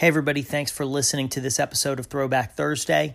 [0.00, 3.14] Hey, everybody, thanks for listening to this episode of Throwback Thursday.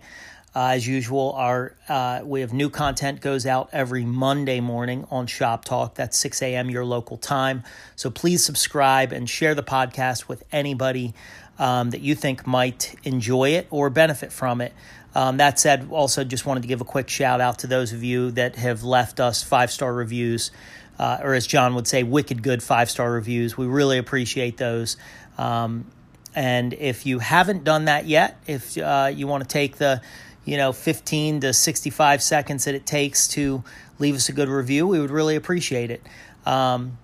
[0.54, 5.26] Uh, as usual, our uh, we have new content goes out every Monday morning on
[5.26, 5.96] Shop Talk.
[5.96, 6.70] That's 6 a.m.
[6.70, 7.64] your local time.
[7.96, 11.12] So please subscribe and share the podcast with anybody
[11.58, 14.72] um, that you think might enjoy it or benefit from it.
[15.12, 18.04] Um, that said, also just wanted to give a quick shout out to those of
[18.04, 20.52] you that have left us five star reviews,
[21.00, 23.58] uh, or as John would say, wicked good five star reviews.
[23.58, 24.96] We really appreciate those.
[25.36, 25.90] Um,
[26.36, 30.02] and if you haven't done that yet, if uh, you want to take the
[30.44, 33.64] you know 15 to 65 seconds that it takes to
[33.98, 36.02] leave us a good review, we would really appreciate it.
[36.44, 36.98] Um,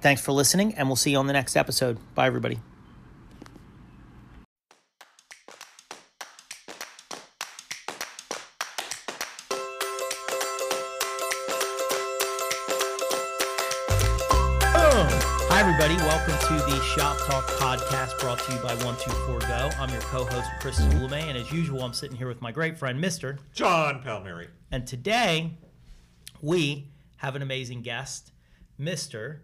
[0.00, 1.98] thanks for listening, and we'll see you on the next episode.
[2.14, 2.69] Bye, everybody.
[17.90, 19.70] Podcast brought to you by 124 Go.
[19.80, 22.78] I'm your co host, Chris Boulame, and as usual, I'm sitting here with my great
[22.78, 23.38] friend, Mr.
[23.52, 24.46] John Palmieri.
[24.70, 25.54] And today,
[26.40, 28.30] we have an amazing guest,
[28.78, 29.38] Mr.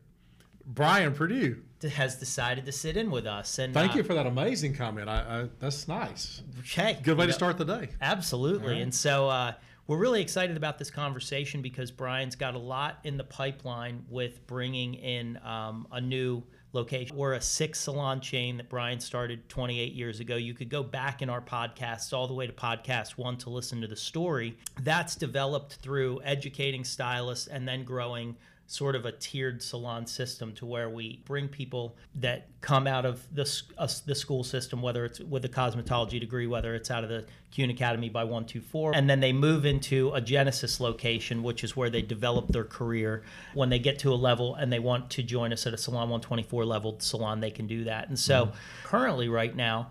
[0.65, 1.61] Brian Purdue.
[1.95, 3.59] has decided to sit in with us.
[3.59, 5.09] And Thank uh, you for that amazing comment.
[5.09, 6.43] I, I that's nice.
[6.63, 7.89] Hey, Good way you to start the day.
[8.01, 8.63] Absolutely.
[8.63, 8.83] All right.
[8.83, 9.55] And so uh,
[9.89, 14.47] we're really excited about this conversation because Brian's got a lot in the pipeline with
[14.47, 16.45] bringing in um, a new
[16.77, 17.17] location.
[17.17, 20.37] We're a six salon chain that Brian started 28 years ago.
[20.37, 23.81] You could go back in our podcasts all the way to podcast one to listen
[23.81, 24.57] to the story.
[24.83, 28.37] That's developed through educating stylists and then growing
[28.69, 33.23] sort of a tiered salon system to where we bring people that come out of
[33.33, 37.11] the, uh, the school system, whether it's with a cosmetology degree, whether it's out of
[37.11, 41.77] the Kuhn Academy by 124, and then they move into a Genesis location, which is
[41.77, 43.23] where they develop their career.
[43.55, 46.11] When they get to a level and they want to join us at a Salon
[46.11, 48.09] 124 level salon, they can do that.
[48.09, 49.91] And so currently, right now,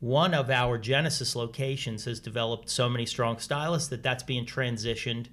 [0.00, 5.26] one of our Genesis locations has developed so many strong stylists that that's being transitioned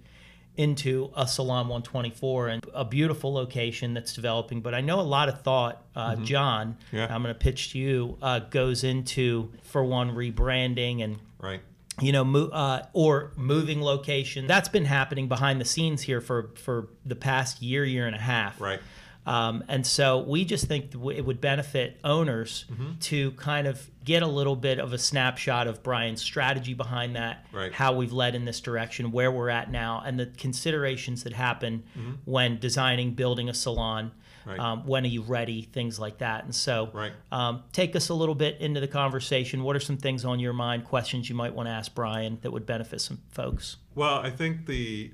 [0.62, 4.62] into a Salon 124 and a beautiful location that's developing.
[4.62, 7.08] But I know a lot of thought, uh, John, Yeah.
[7.14, 11.62] I'm going to pitch to you, uh, goes into, for one, rebranding and Right.
[12.00, 14.48] you know, mo- uh, or moving location.
[14.48, 18.20] That's been happening behind the scenes here for for the past year, year and a
[18.20, 18.60] half.
[18.62, 18.80] Right.
[19.26, 22.94] Um, and so we just think it would benefit owners Mm-hmm.
[23.02, 27.46] to kind of get a little bit of a snapshot of Brian's strategy behind that,
[27.52, 27.72] Right.
[27.74, 31.84] how we've led in this direction, where we're at now, and the considerations that happen
[32.26, 34.06] when designing, building a salon.
[34.08, 34.50] Mm-hmm.
[34.50, 34.60] Right.
[34.60, 35.62] Um, when are you ready?
[35.62, 36.46] Things like that.
[36.46, 37.12] And so, Right.
[37.32, 39.62] um, take us a little bit into the conversation.
[39.64, 42.50] What are some things on your mind, questions you might want to ask Brian that
[42.52, 43.78] would benefit some folks?
[43.94, 45.12] Well, I think the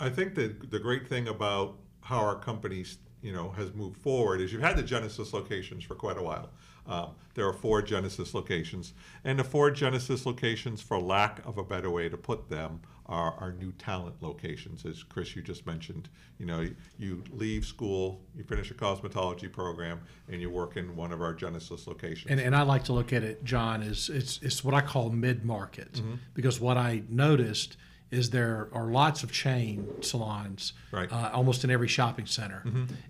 [0.00, 2.82] I think the the great thing about how our company
[3.22, 6.50] you know has moved forward is you've had the Genesis locations for quite a while.
[6.86, 11.62] Um, there are four Genesis locations, and the four Genesis locations, for lack of a
[11.62, 14.86] better way to put them, are our new talent locations.
[14.86, 16.08] As Chris, you just mentioned,
[16.38, 16.66] you know,
[16.98, 20.00] you leave school, you finish a cosmetology program,
[20.30, 22.30] and you work in one of our Genesis locations.
[22.30, 25.10] And, and I like to look at it, John, is it's it's what I call
[25.10, 26.00] mid market
[26.34, 27.76] because what I noticed
[28.10, 31.12] is there are lots of chain salons, Right.
[31.12, 32.62] uh, almost in every shopping center,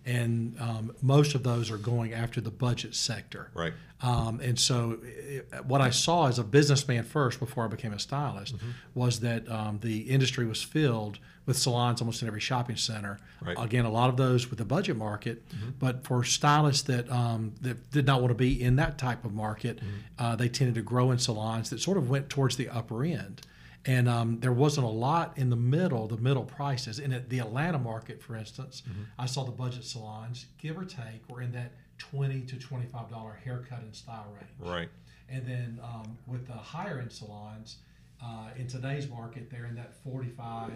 [0.04, 3.50] and um, most of those are going after the budget sector.
[3.54, 3.72] right.
[4.00, 7.98] Um, and so, it, what I saw as a businessman first, before I became a
[7.98, 8.70] stylist, Mm-hmm.
[8.94, 13.18] was that um, the industry was filled with salons almost in every shopping center.
[13.44, 13.56] Right.
[13.56, 13.64] Mm-hmm.
[13.64, 15.42] Again, a lot of those with the budget market,
[15.80, 19.32] but for stylists that um, that did not want to be in that type of
[19.34, 20.24] market, Mm-hmm.
[20.24, 23.40] uh, they tended to grow in salons that sort of went towards the upper end.
[23.86, 26.98] And um, there wasn't a lot in the middle, the middle prices.
[26.98, 29.02] In the Atlanta market, for instance, Mm-hmm.
[29.18, 33.38] I saw the budget salons, give or take, were in that twenty to twenty-five dollar
[33.44, 34.72] haircut and style range.
[34.74, 34.88] Right.
[35.30, 37.76] And then um, with the higher end salons,
[38.22, 40.72] uh, in today's market, they're in that forty-five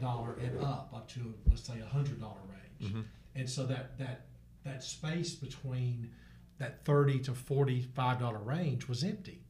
[0.00, 2.40] dollar and up, up to let's say a hundred dollar
[2.80, 2.94] range.
[3.34, 4.26] And so that that
[4.64, 6.10] that space between
[6.58, 9.40] that thirty to forty-five dollar range was empty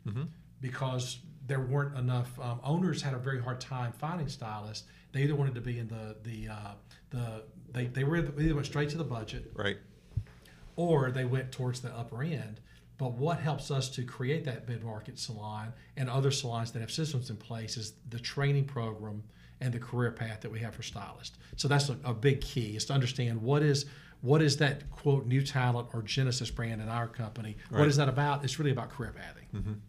[0.61, 1.19] because
[1.51, 4.87] there weren't enough um, owners had a very hard time finding stylists.
[5.11, 6.73] They either wanted to be in the the uh,
[7.11, 7.43] the
[7.73, 9.79] they, they were they either went straight to the budget Right.
[10.77, 12.61] or they went towards the upper end.
[12.99, 16.93] But what helps us to create that mid market salon and other salons that have
[16.93, 19.25] systems in place is the training program
[19.61, 21.37] and the career path that we have for stylists.
[21.57, 23.87] So that's a, a big key is to understand what is
[24.21, 27.57] what is that quote new talent or Genesis brand in our company.
[27.71, 27.89] What Right.
[27.89, 28.45] is that about?
[28.45, 29.81] It's really about career pathing.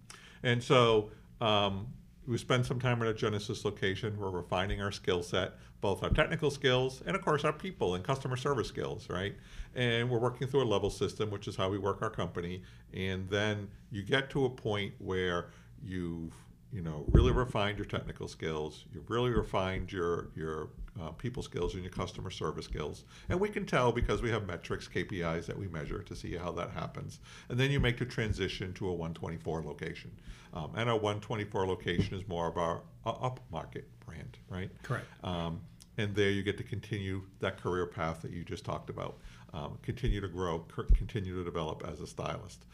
[0.44, 1.12] And so,
[1.42, 1.88] um,
[2.28, 4.18] we spend some time at a Genesis location.
[4.18, 8.04] We're refining our skill set, both our technical skills and, of course, our people and
[8.04, 9.36] customer service skills, right?
[9.76, 12.62] And we're working through a level system, which is how we work our company.
[12.94, 15.48] And then you get to a point where
[15.84, 16.34] you've
[16.72, 21.74] you know really refined your technical skills you've really refined your your uh, people skills
[21.74, 23.06] and your customer service skills.
[23.30, 26.52] And we can tell because we have metrics kpis that we measure to see how
[26.54, 27.20] that happens.
[27.50, 30.12] And then you make the transition to a 124 location.
[30.54, 34.70] Um, and a 124 location is more of our uh, upmarket brand right?
[34.84, 35.06] Correct.
[35.24, 35.62] um,
[35.98, 39.18] and there you get to continue that career path that you just talked about.
[39.54, 40.60] Um, continue to grow
[40.96, 42.66] continue to develop as a stylist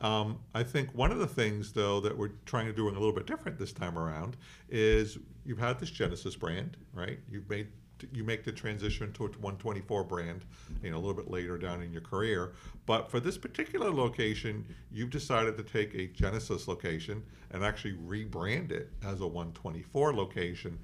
[0.00, 3.12] um, I think one of the things, though, that we're trying to do a little
[3.12, 4.36] bit different this time around
[4.68, 7.18] is you've had this Genesis brand, right?
[7.30, 7.68] You've made
[8.12, 10.44] you make the transition to a 124 brand,
[10.82, 12.52] you know, a little bit later down in your career.
[12.86, 18.72] But for this particular location, you've decided to take a Genesis location and actually rebrand
[18.72, 20.78] it as a 124 location.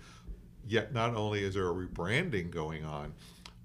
[0.66, 3.12] Yet, not only is there a rebranding going on,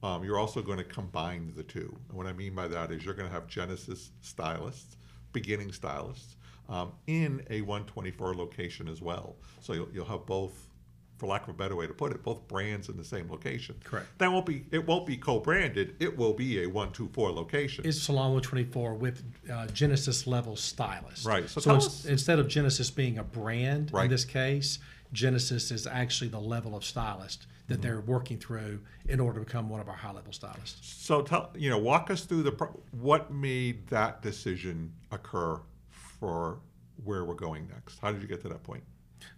[0.03, 1.95] um, you're also going to combine the two.
[2.09, 4.98] And what I mean by that is you're going to have Genesis stylists
[5.35, 6.37] beginning stylists
[6.69, 9.35] um, in a 124 location as well.
[9.61, 10.67] So you'll, you'll have both,
[11.17, 13.75] for lack of a better way to put it, both brands in the same location.
[13.83, 14.07] Correct.
[14.17, 15.95] That won't be it won't be co-branded.
[15.99, 17.85] It will be a 124 location.
[17.85, 21.25] It's Salon 124 with uh, Genesis level stylist.
[21.25, 24.05] Right, so So, tell ins- us- instead of Genesis being a brand Right.
[24.05, 24.79] in this case,
[25.13, 27.45] Genesis is actually the level of stylist.
[27.67, 31.03] That they're working through in order to become one of our high level stylists.
[31.03, 35.59] so tell you know walk us through the pro- what made that decision occur
[35.89, 36.59] for
[37.03, 38.00] where we're going next.
[38.00, 38.83] How did you get to that point?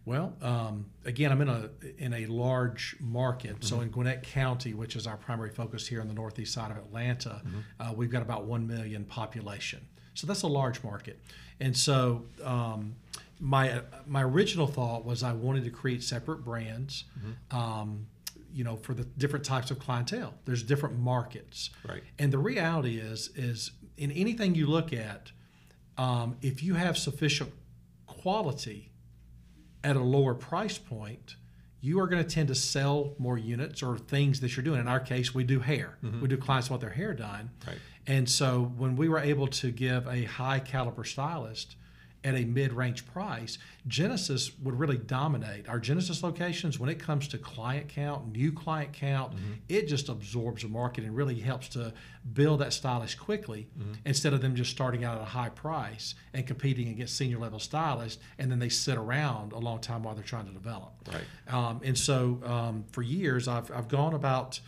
[0.06, 3.64] Well, um, again, I'm in a in a large market.
[3.64, 6.78] So in Gwinnett County, which is our primary focus here on the northeast side of
[6.78, 7.42] Atlanta,
[7.80, 9.86] uh, we've got about one million population.
[10.14, 11.20] So that's a large market.
[11.60, 12.96] And so um,
[13.40, 17.06] my my original thought was I wanted to create separate brands.
[17.52, 18.08] Um,
[18.58, 22.02] you know, for the different types of clientele, there's different markets, Right.
[22.18, 25.32] And the reality is, is in anything you look at,
[25.96, 27.54] um, if you have sufficient
[28.08, 28.92] quality,
[29.84, 31.36] at a lower price point,
[31.82, 34.80] you are going to tend to sell more units or things that you're doing.
[34.80, 35.98] In our case, we do hair.
[36.20, 37.52] We do clients want their hair done.
[37.66, 37.78] Right.
[38.08, 41.76] And so when we were able to give a high caliber stylist
[42.24, 45.70] at a mid-range price, Genesis would really dominate.
[45.70, 49.34] Our Genesis locations, when it comes to client count, new client count,
[49.70, 51.94] it just absorbs the market and really helps to
[52.34, 53.68] build that stylist quickly
[54.04, 57.60] instead of them just starting out at a high price and competing against senior level
[57.60, 60.94] stylists, and then they sit around a long time while they're trying to develop.
[61.08, 61.56] Right.
[61.56, 64.60] Um, and so um, for years, I've, I've gone about,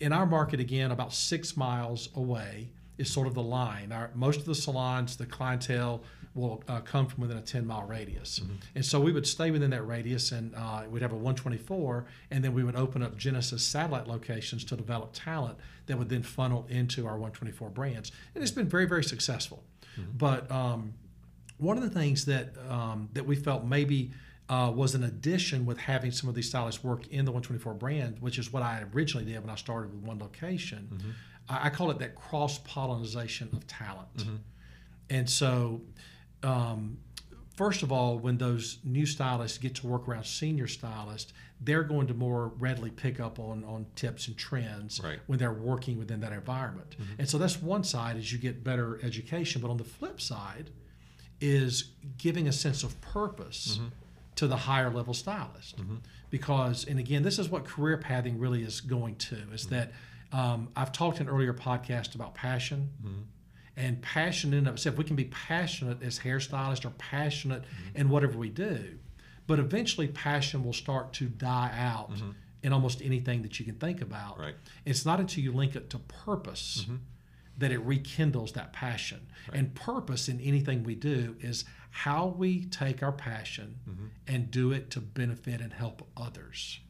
[0.00, 3.92] in our market again, about six miles away is sort of the line.
[3.92, 6.02] Our, most of the salons, the clientele
[6.34, 8.40] will uh, come from within a 10 mile radius.
[8.74, 12.44] And so we would stay within that radius and uh, we'd have a 124, and
[12.44, 16.66] then we would open up Genesis satellite locations to develop talent that would then funnel
[16.68, 18.12] into our 124 brands.
[18.34, 19.62] And it's been very, very successful.
[20.16, 20.94] But um,
[21.58, 24.12] one of the things that um, that we felt maybe
[24.48, 28.16] uh, was an addition with having some of these stylists work in the 124 brand,
[28.20, 30.88] which is what I originally did when I started with one location.
[30.90, 30.96] I,
[31.48, 34.16] I call it that cross pollination of talent.
[34.16, 34.36] Mm-hmm.
[35.10, 35.80] And so,
[36.42, 36.98] um,
[37.56, 42.06] first of all, when those new stylists get to work around senior stylists, they're going
[42.06, 45.18] to more readily pick up on, on tips and trends Right.
[45.26, 46.90] when they're working within that environment.
[47.00, 47.20] Mm-hmm.
[47.20, 49.60] And so that's one side is you get better education.
[49.60, 50.70] But on the flip side
[51.40, 53.88] is giving a sense of purpose mm-hmm.
[54.36, 55.78] to the higher level stylist.
[56.30, 59.92] Because, and again, this is what career pathing really is going to, is that
[60.32, 62.90] um, I've talked in earlier podcast about passion.
[63.02, 63.20] Mm-hmm.
[63.76, 67.96] And passion in and of itself, we can be passionate as hairstylists or passionate mm-hmm.
[67.96, 68.98] in whatever we do,
[69.46, 72.30] but eventually passion will start to die out mm-hmm.
[72.64, 74.36] in almost anything that you can think about.
[74.40, 74.56] Right.
[74.84, 76.86] It's not until you link it to purpose
[77.58, 79.28] that it rekindles that passion.
[79.52, 83.76] And purpose in anything we do is how we take our passion
[84.26, 86.80] and do it to benefit and help others.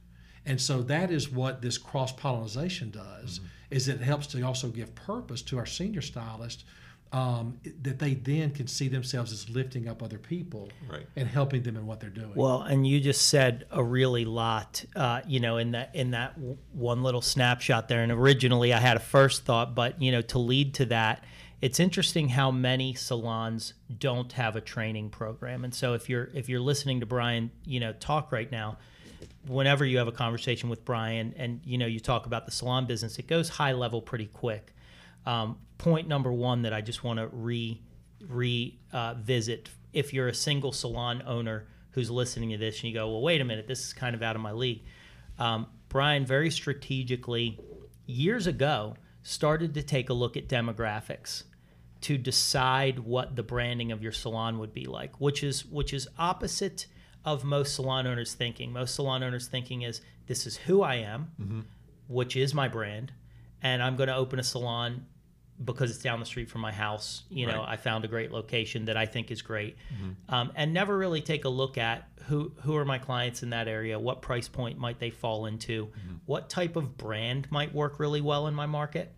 [0.48, 3.40] And so that is what this cross pollination does
[3.70, 6.64] is it helps to also give purpose to our senior stylists
[7.12, 11.06] um, that they then can see themselves as lifting up other people Right.
[11.16, 12.32] and helping them in what they're doing.
[12.34, 16.34] Well, and you just said a really lot, uh, you know, in that in that
[16.36, 18.02] w- one little snapshot there.
[18.02, 21.24] And originally, I had a first thought, but you know, to lead to that,
[21.62, 25.64] it's interesting how many salons don't have a training program.
[25.64, 28.76] And so, if you're if you're listening to Brian, you know, talk right now,
[29.46, 32.86] whenever you have a conversation with Brian, and you know, you talk about the salon
[32.86, 34.74] business, it goes high level pretty quick.
[35.26, 37.80] Um, point number one that I just want to re
[38.26, 43.22] revisit: if you're a single salon owner who's listening to this and you go, well,
[43.22, 44.82] wait a minute, this is kind of out of my league.
[45.38, 47.58] Um, Brian very strategically,
[48.06, 51.44] years ago, started to take a look at demographics
[52.02, 56.08] to decide what the branding of your salon would be like, which is which is
[56.18, 56.86] opposite
[57.24, 58.72] of most salon owners thinking.
[58.72, 61.60] Most salon owners thinking is this is who I am, mm-hmm.
[62.06, 63.12] which is my brand,
[63.62, 65.06] and I'm going to open a salon
[65.64, 67.24] because it's down the street from my house.
[67.30, 67.70] You know, Right.
[67.70, 70.34] I found a great location that I think is great, mm-hmm.
[70.34, 73.68] um, and never really take a look at who who are my clients in that
[73.68, 76.16] area, what price point might they fall into, mm-hmm.
[76.26, 79.14] what type of brand might work really well in my market,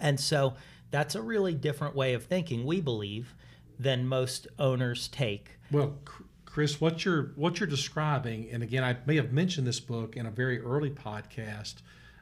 [0.00, 0.54] and so
[0.90, 2.64] that's a really different way of thinking.
[2.64, 3.34] We believe
[3.78, 5.58] than most owners take.
[5.70, 9.80] Well, C- Chris, what you're what you're describing, and again, I may have mentioned this
[9.80, 11.76] book in a very early podcast,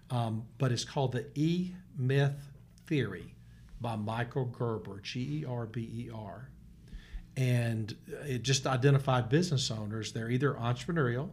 [0.09, 2.53] um, but it's called the E Myth
[2.87, 3.35] Theory
[3.81, 6.49] by Michael Gerber, G E R B E R,
[7.37, 7.93] and
[8.25, 10.13] it just identified business owners.
[10.13, 11.31] They're either entrepreneurial,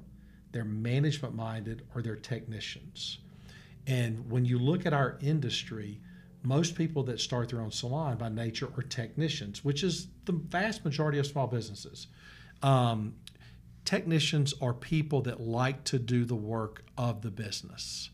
[0.52, 3.20] they're management minded, or they're technicians.
[3.86, 6.00] And when you look at our industry,
[6.42, 10.84] most people that start their own salon by nature are technicians, which is the vast
[10.84, 12.08] majority of small businesses.
[12.64, 13.16] Um,
[13.86, 18.10] technicians are people that like to do the work of the business.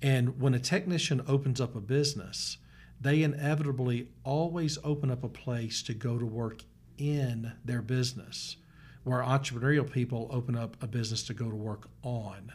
[0.00, 2.58] And when a technician opens up a business,
[3.00, 6.62] they inevitably always open up a place to go to work
[6.98, 8.56] in their business,
[9.04, 12.52] where entrepreneurial people open up a business to go to work on.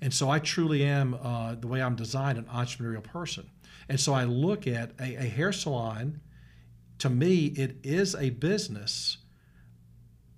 [0.00, 3.48] And so I truly am, uh, the way I'm designed, an entrepreneurial person.
[3.88, 6.20] And so I look at a, a hair salon,
[6.98, 9.18] to me, it is a business,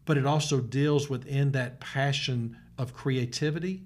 [0.07, 3.83] but it also deals within that passion of creativity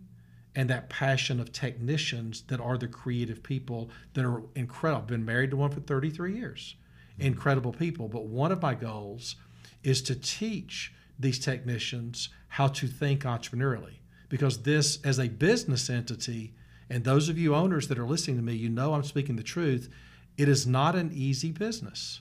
[0.54, 5.02] and that passion of technicians that are the creative people that are incredible.
[5.02, 6.76] I've been married to one for 33 years.
[7.14, 7.26] Mm-hmm.
[7.26, 8.08] Incredible people.
[8.08, 9.36] But one of my goals
[9.82, 13.98] is to teach these technicians how to think entrepreneurially.
[14.28, 16.54] Because this, as a business entity,
[16.88, 19.42] and those of you owners that are listening to me, you know I'm speaking the
[19.42, 19.88] truth.
[20.36, 22.20] It is not an easy business.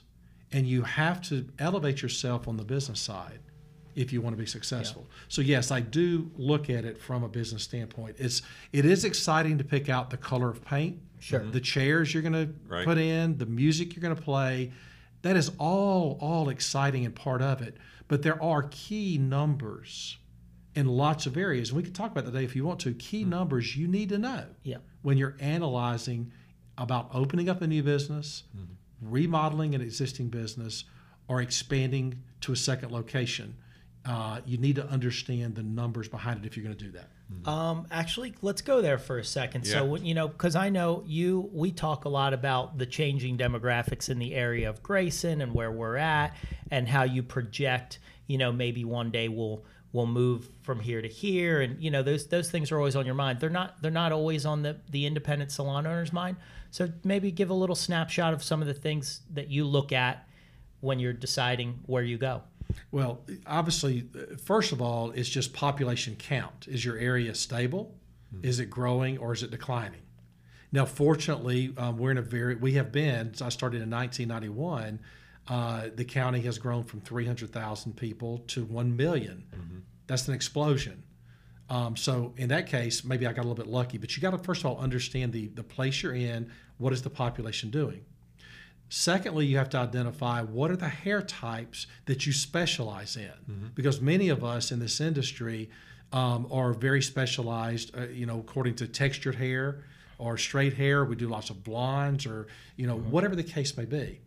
[0.52, 3.40] And you have to elevate yourself on the business side
[3.94, 5.06] if you want to be successful.
[5.28, 8.16] So yes, I do look at it from a business standpoint.
[8.18, 8.42] It's
[8.72, 11.40] it is exciting to pick out the color of paint, Sure.
[11.40, 12.84] the chairs you're going to Right.
[12.84, 14.72] put in, the music you're going to play.
[15.22, 17.76] That is all all exciting and part of it.
[18.08, 20.18] But there are key numbers
[20.74, 21.70] in lots of areas.
[21.70, 22.94] And we can talk about that today if you want to.
[22.94, 23.30] Key hmm.
[23.30, 24.78] numbers you need to know Yeah.
[25.02, 26.32] when you're analyzing
[26.78, 28.72] about opening up a new business, mm-hmm.
[29.00, 30.84] remodeling an existing business,
[31.28, 33.54] or expanding to a second location.
[34.06, 37.10] Uh, you need to understand the numbers behind it if you're going to do that.
[37.48, 39.64] Um, actually, let's go there for a second.
[39.66, 39.82] So, Yeah.
[39.82, 44.08] when- you know, because I know you, we talk a lot about the changing demographics
[44.08, 46.34] in the area of Grayson and where we're at,
[46.70, 47.98] and how you project.
[48.26, 52.02] You know, maybe one day we'll we'll move from here to here, and you know,
[52.02, 53.38] those those things are always on your mind.
[53.40, 56.36] They're not they're not always on the the independent salon owner's mind.
[56.70, 60.26] So maybe give a little snapshot of some of the things that you look at
[60.80, 62.42] when you're deciding where you go.
[62.90, 64.08] Well, obviously,
[64.44, 66.66] first of all, it's just population count.
[66.68, 67.94] Is your area stable?
[68.42, 70.02] Is it growing or is it declining?
[70.72, 75.00] Now, fortunately, um, we're in a very, we have been, since I started in 1991,
[75.48, 79.44] uh, the county has grown from 300,000 people to 1 million.
[80.06, 81.02] That's an explosion.
[81.68, 84.30] Um, so in that case, maybe I got a little bit lucky, but you got
[84.30, 86.50] to first of all understand the, the place you're in.
[86.78, 88.04] What is the population doing?
[88.92, 93.30] Secondly, you have to identify what are the hair types that you specialize in,
[93.74, 95.70] because many of us in this industry
[96.12, 97.96] um, are very specialized.
[97.96, 99.84] Uh, you know, according to textured hair
[100.18, 103.84] or straight hair, we do lots of blondes or you know whatever the case may
[103.84, 104.20] be.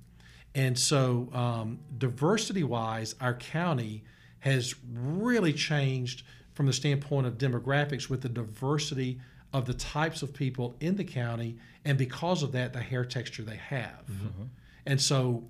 [0.55, 4.05] And so, um, diversity wise, our county
[4.39, 9.19] has really changed from the standpoint of demographics with the diversity
[9.53, 13.43] of the types of people in the county, and because of that, the hair texture
[13.43, 14.05] they have.
[14.11, 14.43] Mm-hmm.
[14.85, 15.43] And so,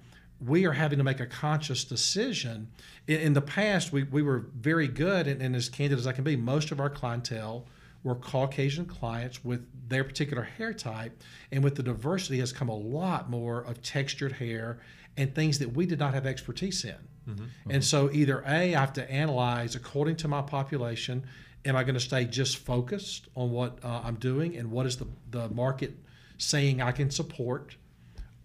[0.46, 2.68] we are having to make a conscious decision.
[3.08, 6.12] In, in the past, we, we were very good, and, and as candid as I
[6.12, 7.66] can be, most of our clientele
[8.04, 11.22] were Caucasian clients with their particular hair type.
[11.52, 14.80] And with the diversity has come a lot more of textured hair
[15.16, 16.96] and things that we did not have expertise in.
[17.30, 17.44] Mm-hmm.
[17.66, 17.82] And mm-hmm.
[17.82, 21.24] so either A, I have to analyze according to my population,
[21.65, 24.98] am I going to stay just focused on what uh, I'm doing and what is
[24.98, 25.96] the, the market
[26.38, 27.77] saying I can support?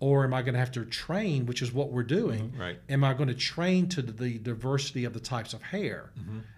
[0.01, 2.55] Or am I going to have to train, which is what we're doing?
[2.57, 2.79] Right.
[2.89, 6.13] Am I going to train to the diversity of the types of hair?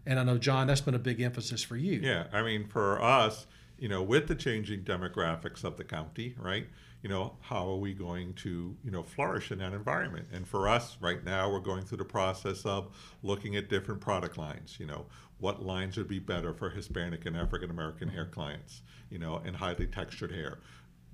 [0.04, 2.00] And I know, John, that's been a big emphasis for you.
[2.00, 3.46] Yeah, I mean, for us,
[3.78, 6.66] you know, with the changing demographics of the county, right?
[7.02, 10.26] You know, how are we going to, you know, flourish in that environment?
[10.32, 14.36] And for us, right now, we're going through the process of looking at different product
[14.36, 14.76] lines.
[14.78, 15.06] You know,
[15.38, 18.34] what lines would be better for Hispanic and African American hair mm-hmm.
[18.34, 20.58] clients, you know, and highly textured hair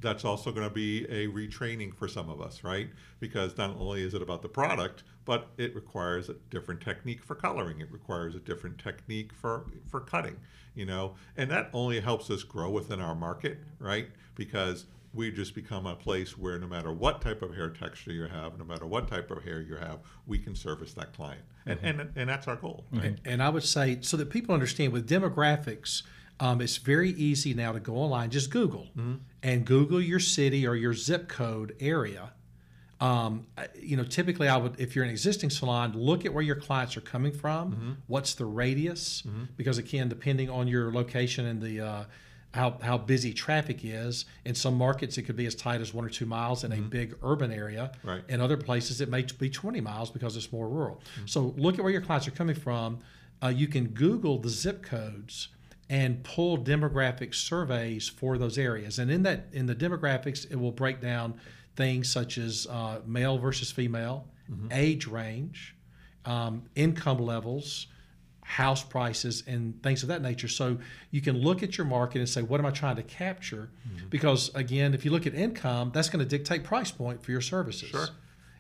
[0.01, 2.91] that's also going to be a retraining for some of us, right?
[3.19, 7.35] Because not only is it about the product, but it requires a different technique for
[7.35, 7.81] coloring.
[7.81, 10.37] It requires a different technique for for cutting,
[10.75, 14.09] you know, and that only helps us grow within our market, right?
[14.35, 18.27] Because we just become a place where no matter what type of hair texture you
[18.27, 21.79] have, no matter what type of hair you have, we can service that client, and
[21.83, 22.85] and, and that's our goal.
[22.93, 26.03] And, and I would say, so that people understand with demographics,
[26.39, 28.89] um, it's very easy now to go online, just Google
[29.43, 32.33] and Google your city or your zip code area.
[32.99, 33.47] Um,
[33.79, 36.97] you know, typically I would, if you're an existing salon, look at where your clients
[36.97, 37.99] are coming from.
[38.07, 39.23] What's the radius?
[39.57, 42.05] Because again, depending on your location and the uh,
[42.57, 46.05] how how busy traffic is, in some markets it could be as tight as one
[46.05, 47.93] or two miles in a big urban area.
[48.03, 48.23] Right.
[48.29, 51.01] In other places, it may be 20 miles because it's more rural.
[51.27, 52.99] So look at where your clients are coming from.
[53.43, 55.49] Uh, you can Google the zip codes
[55.89, 58.99] and pull demographic surveys for those areas.
[58.99, 61.35] And in that, in the demographics, it will break down
[61.77, 64.27] things such as uh, male versus female,
[64.73, 65.77] age range,
[66.25, 67.87] um, income levels,
[68.47, 70.47] house prices, and things of that nature.
[70.47, 70.79] So
[71.11, 73.71] you can look at your market and say, what am I trying to capture?
[74.09, 77.41] Because again, if you look at income, that's going to dictate price point for your
[77.41, 77.89] services.
[77.89, 78.07] Sure.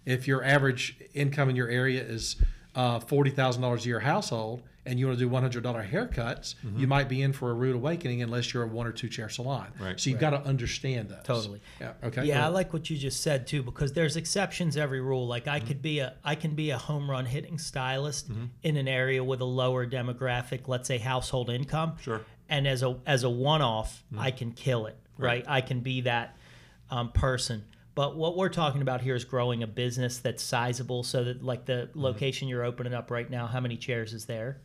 [0.05, 2.37] If your average income in your area is
[2.75, 5.85] uh, forty thousand dollars a year household, and you want to do one hundred dollar
[5.85, 9.09] haircuts, you might be in for a rude awakening unless you're a one or two
[9.09, 9.67] chair salon.
[9.81, 9.99] Right.
[10.01, 11.25] So you've got to understand that.
[11.25, 11.61] Totally.
[11.81, 11.93] Yeah.
[12.05, 12.25] Okay.
[12.25, 15.27] Yeah, I like what you just said too, because there's exceptions every rule.
[15.27, 15.51] Like Mm-hmm.
[15.55, 18.31] I could be a I can be a home run hitting stylist
[18.63, 21.97] in an area with a lower demographic, let's say household income.
[22.01, 22.23] Sure.
[22.49, 24.21] And as a as a one off, Mm-hmm.
[24.23, 24.97] I can kill it.
[25.19, 25.45] Right.
[25.49, 26.37] I can be that
[26.91, 27.65] um, person.
[27.95, 31.65] But what we're talking about here is growing a business that's sizable, so that like
[31.65, 32.01] the Mm-hmm.
[32.03, 34.61] location you're opening up right now, how many chairs is there?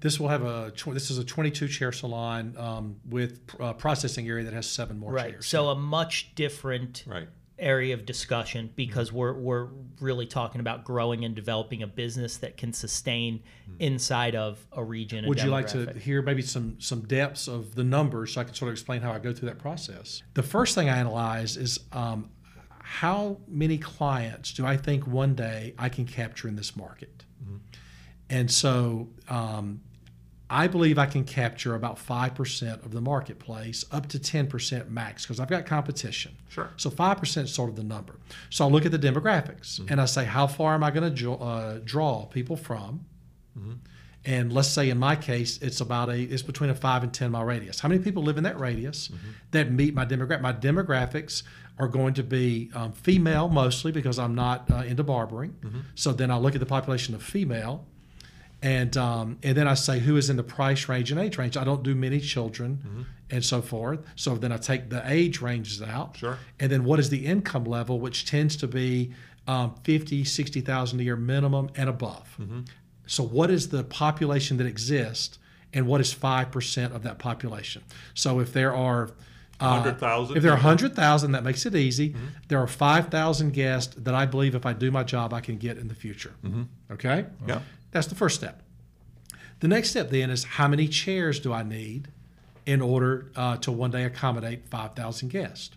[0.00, 4.28] This will have a tw- this is a 22 chair salon um, with uh, processing
[4.28, 5.32] area that has seven more Right.
[5.32, 5.46] chairs.
[5.46, 7.28] So a much different Right.
[7.58, 9.68] area of discussion because we're we're
[10.00, 13.40] really talking about growing and developing a business that can sustain
[13.78, 15.18] inside of a region.
[15.18, 18.44] and Would you like to hear maybe some some depths of the numbers so I
[18.44, 20.22] can sort of explain how I go through that process?
[20.34, 22.28] The first thing I analyze is um,
[22.68, 27.24] how many clients do I think one day I can capture in this market,
[28.28, 29.80] and so um,
[30.62, 34.84] I believe I can capture about five percent of the marketplace, up to ten percent
[34.90, 36.32] max, because I've got competition.
[36.48, 36.68] Sure.
[36.76, 38.14] So five percent is sort of the number.
[38.50, 41.32] So I look at the demographics and I say, how far am I going to
[41.34, 42.90] uh, draw people from?
[44.26, 47.30] And let's say in my case, it's about a it's between a five and ten
[47.32, 47.80] mile radius.
[47.80, 49.10] How many people live in that radius
[49.50, 50.40] that meet my demographic?
[50.40, 51.42] My demographics
[51.78, 55.52] are going to be um, female mostly because I'm not uh, into barbering.
[55.94, 57.84] So then I look at the population of female,
[58.64, 61.56] and um, and then I say who is in the price range and age range.
[61.58, 64.00] I don't do many children and so forth.
[64.16, 66.16] So then I take the age ranges out.
[66.16, 66.38] Sure.
[66.58, 69.12] And then what is the income level, which tends to be
[69.46, 72.38] um, 50, 60,000 a year minimum and above.
[73.06, 75.38] So what is the population that exists
[75.74, 77.82] and what is 5% of that population?
[78.14, 79.10] So if there are
[79.60, 82.16] uh, 100,000 If there are 100,000, that makes it easy.
[82.48, 85.76] There are 5,000 guests that I believe if I do my job, I can get
[85.76, 86.32] in the future.
[86.90, 87.26] Okay?
[87.46, 87.60] Yeah.
[87.94, 88.60] That's the first step.
[89.60, 92.08] The next step then is how many chairs do I need
[92.66, 95.70] in order uh, to one day accommodate 5,000 guests?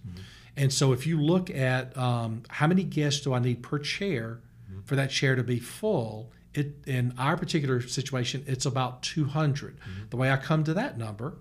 [0.58, 4.40] And so if you look at um, how many guests do I need per chair
[4.86, 9.78] for that chair to be full, it, in our particular situation, it's about 200.
[10.10, 11.38] The way I come to that number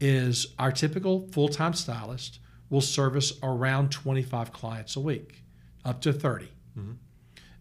[0.00, 5.44] is our typical full time stylist will service around 25 clients a week,
[5.84, 6.48] up to 30.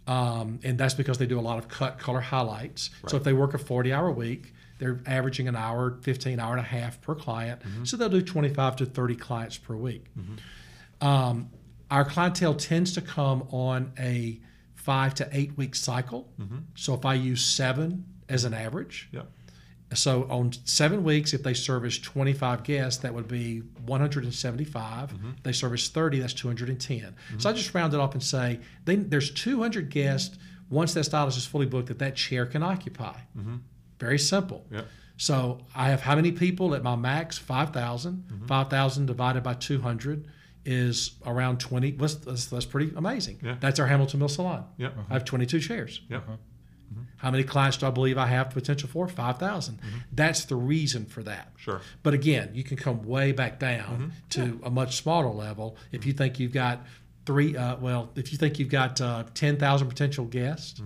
[0.08, 2.90] Um, and that's because they do a lot of cut color highlights.
[3.08, 6.60] So if they work a 40 hour week, they're averaging an hour, 15 hour and
[6.62, 7.62] a half per client.
[7.84, 10.06] So they'll do 25 to 30 clients per week.
[11.02, 11.50] Um,
[11.92, 14.40] our clientele tends to come on a
[14.76, 16.30] five to eight week cycle.
[16.76, 19.22] So if I use seven as an average, Yeah.
[19.94, 25.12] So on seven weeks, if they service 25 guests, that would be 175.
[25.12, 25.30] If mm-hmm.
[25.44, 27.00] They service 30, that's 210.
[27.00, 27.58] So I mm-hmm.
[27.58, 30.38] just round it up and say they, there's 200 guests
[30.70, 33.16] once that stylist is fully booked that that chair can occupy.
[33.38, 33.56] Mm-hmm.
[34.00, 34.66] Very simple.
[34.70, 34.82] Yeah.
[35.16, 37.38] So I have how many people at my max?
[37.38, 38.44] 5,000.
[38.48, 40.28] 5,000 divided by 200
[40.66, 41.92] is around 20.
[41.92, 43.40] That's, that's, that's pretty amazing.
[43.42, 43.56] Yeah.
[43.60, 44.66] That's our Hamilton Mill Salon.
[44.78, 44.90] Yeah.
[45.10, 46.02] I have 22 chairs.
[46.14, 46.34] Uh-huh.
[46.92, 47.02] Yeah.
[47.18, 49.08] How many clients do I believe I have potential for?
[49.08, 49.80] 5,000.
[50.12, 51.52] That's the reason for that.
[51.58, 51.82] Sure.
[52.04, 56.14] But again, you can come way back down to a much smaller level if you
[56.14, 56.86] think you've got
[57.26, 57.58] three.
[57.58, 60.80] Uh, well, if you think you've got uh, ten thousand potential guests,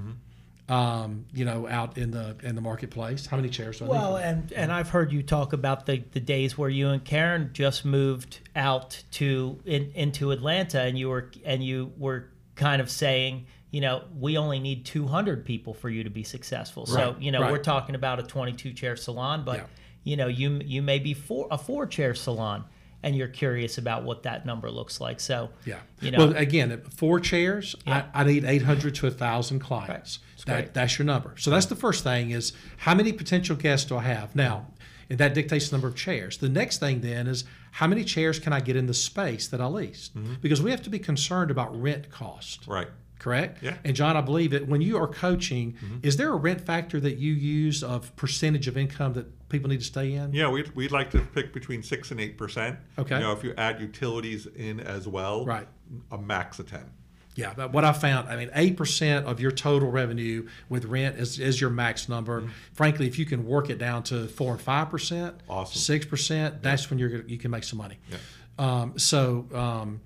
[0.70, 4.16] um, you know, out in the in the marketplace, how many chairs do I Well,
[4.18, 4.24] need?
[4.24, 7.84] and and I've heard you talk about the, the days where you and Karen just
[7.84, 13.48] moved out to in, into Atlanta, and you were and you were kind of saying,
[13.72, 16.86] you know, we only need 200 people for you to be successful.
[16.86, 17.52] So you know, right.
[17.52, 19.66] we're talking about a 22 chair salon, but Yeah.
[20.04, 22.66] you know, you you may be four a four chair salon,
[23.02, 25.20] and you're curious about what that number looks like.
[25.22, 25.80] So Yeah.
[26.02, 28.06] you know, well, again, four chairs, Yeah.
[28.14, 30.20] I, I need 800 to 1,000 clients.
[30.36, 31.34] That's That, that's your number.
[31.38, 34.36] So that's the first thing is how many potential guests do I have?
[34.36, 34.68] Now,
[35.10, 36.38] and that dictates the number of chairs.
[36.38, 39.60] The next thing then is how many chairs can I get in the space that
[39.62, 40.10] I lease?
[40.16, 40.36] Mm-hmm.
[40.42, 42.66] Because we have to be concerned about rent cost.
[42.68, 42.88] Right.
[43.22, 43.62] Correct?
[43.62, 43.78] Yeah.
[43.84, 45.98] And John, I believe that when you are coaching, Mm-hmm.
[46.02, 49.80] is there a rent factor that you use of percentage of income that people need
[49.80, 50.34] to stay in?
[50.34, 52.80] Yeah, we'd, we'd like to pick between six and eight percent.
[52.98, 53.16] Okay.
[53.18, 55.68] You know, if you add utilities in as well, Right.
[56.12, 56.90] a max of ten.
[57.36, 61.18] Yeah, but what I found, I mean, eight percent of your total revenue with rent
[61.18, 62.50] is, is your max number.
[62.74, 65.80] Frankly, if you can work it down to four and five percent, Awesome.
[65.80, 68.00] six percent, that's when you're gonna, you can make some money.
[68.10, 68.18] Yeah.
[68.58, 70.02] Um, so, um,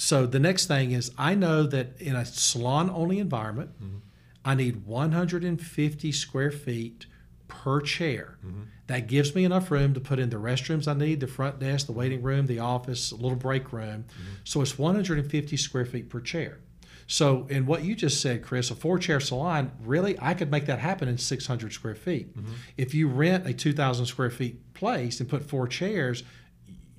[0.00, 3.98] so the next thing is, I know that in a salon-only environment, mm-hmm.
[4.42, 7.04] I need 150 square feet
[7.48, 8.38] per chair.
[8.42, 8.62] Mm-hmm.
[8.86, 11.84] That gives me enough room to put in the restrooms I need, the front desk,
[11.84, 14.06] the waiting room, the office, a little break room.
[14.08, 14.36] Mm-hmm.
[14.44, 16.60] So it's 150 square feet per chair.
[17.06, 20.66] So, in what you just said, Chris, a four chair salon, really, I could make
[20.66, 22.34] that happen in 600 square feet.
[22.76, 26.22] If you rent a 2,000 square feet place and put four chairs,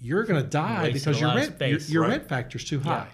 [0.01, 1.89] you're going to die because your rent, your, space.
[1.89, 2.09] your Right.
[2.09, 3.07] rent factor is too high.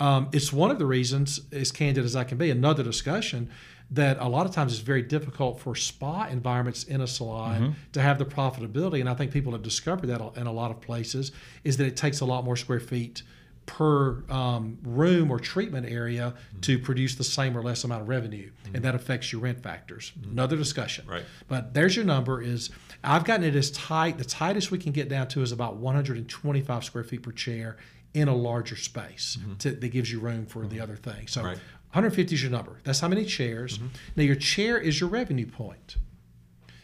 [0.00, 3.50] Um, it's one of the reasons, as candid as I can be, another discussion
[3.90, 8.00] that a lot of times it's very difficult for spa environments in a salon to
[8.00, 8.98] have the profitability.
[9.00, 11.32] And I think people have discovered that in a lot of places
[11.64, 13.22] is that it takes a lot more square feet
[13.66, 18.50] per um, room or treatment area to produce the same or less amount of revenue,
[18.72, 20.12] and that affects your rent factors.
[20.30, 21.06] Another discussion.
[21.06, 21.24] Right.
[21.48, 22.42] But there's your number.
[22.42, 22.70] Is
[23.02, 24.18] I've gotten it as tight.
[24.18, 27.76] The tightest we can get down to is about 125 square feet per chair
[28.12, 29.54] in a larger space mm-hmm.
[29.54, 30.82] to, that gives you room for the mm-hmm.
[30.82, 31.26] other thing.
[31.26, 31.58] So Right.
[31.92, 32.80] 150 is your number.
[32.82, 33.78] That's how many chairs.
[33.78, 33.86] Mm-hmm.
[34.16, 35.96] Now your chair is your revenue point,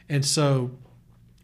[0.09, 0.71] and so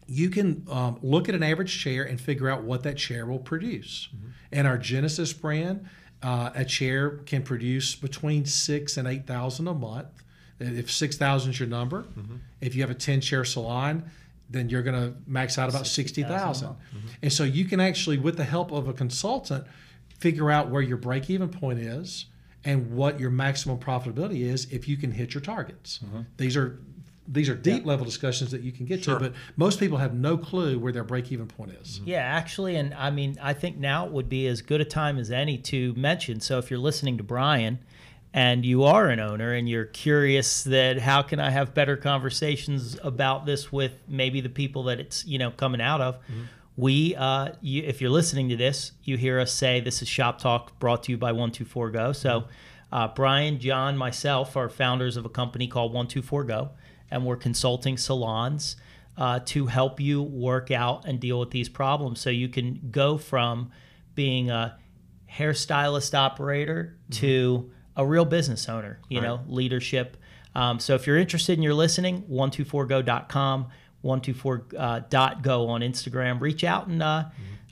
[0.07, 3.39] you can um, look at an average chair and figure out what that chair will
[3.39, 4.09] produce.
[4.51, 5.85] And our Genesis brand,
[6.23, 10.07] uh, a chair can produce between six and eight thousand a month.
[10.59, 12.05] If six thousand is your number,
[12.61, 14.09] if you have a ten chair salon,
[14.49, 16.67] then you're going to max out about 60,000 a thousand.
[16.69, 16.79] month.
[17.21, 19.65] And so you can actually, with the help of a consultant,
[20.19, 22.27] figure out where your break even point is
[22.63, 25.99] and what your maximum profitability is if you can hit your targets.
[26.37, 26.79] These are
[27.27, 29.19] these are deep level discussions that you can get Sure.
[29.19, 31.99] to, but most people have no clue where their break even point is.
[32.05, 35.29] Yeah, actually, and I mean, I think now would be as good a time as
[35.31, 36.39] any to mention.
[36.39, 37.79] So if you're listening to Brian
[38.33, 42.97] and you are an owner and you're curious that how can I have better conversations
[43.03, 46.17] about this with maybe the people that it's, you know, coming out of,
[46.75, 50.39] we, uh, you, if you're listening to this, you hear us say this is Shop
[50.39, 52.11] Talk brought to you by 124 Go.
[52.13, 52.45] So
[52.91, 56.69] uh, Brian, John, myself are founders of a company called 124 Go,
[57.11, 58.75] and we're consulting salons
[59.17, 62.19] uh, to help you work out and deal with these problems.
[62.19, 63.71] So you can go from
[64.15, 64.77] being a
[65.31, 70.17] hairstylist operator to a real business owner, you know, leadership.
[70.55, 73.67] Um, so if you're interested and you're listening, 124go.com,
[74.03, 76.39] 124.go on Instagram.
[76.41, 77.25] Reach out and, uh,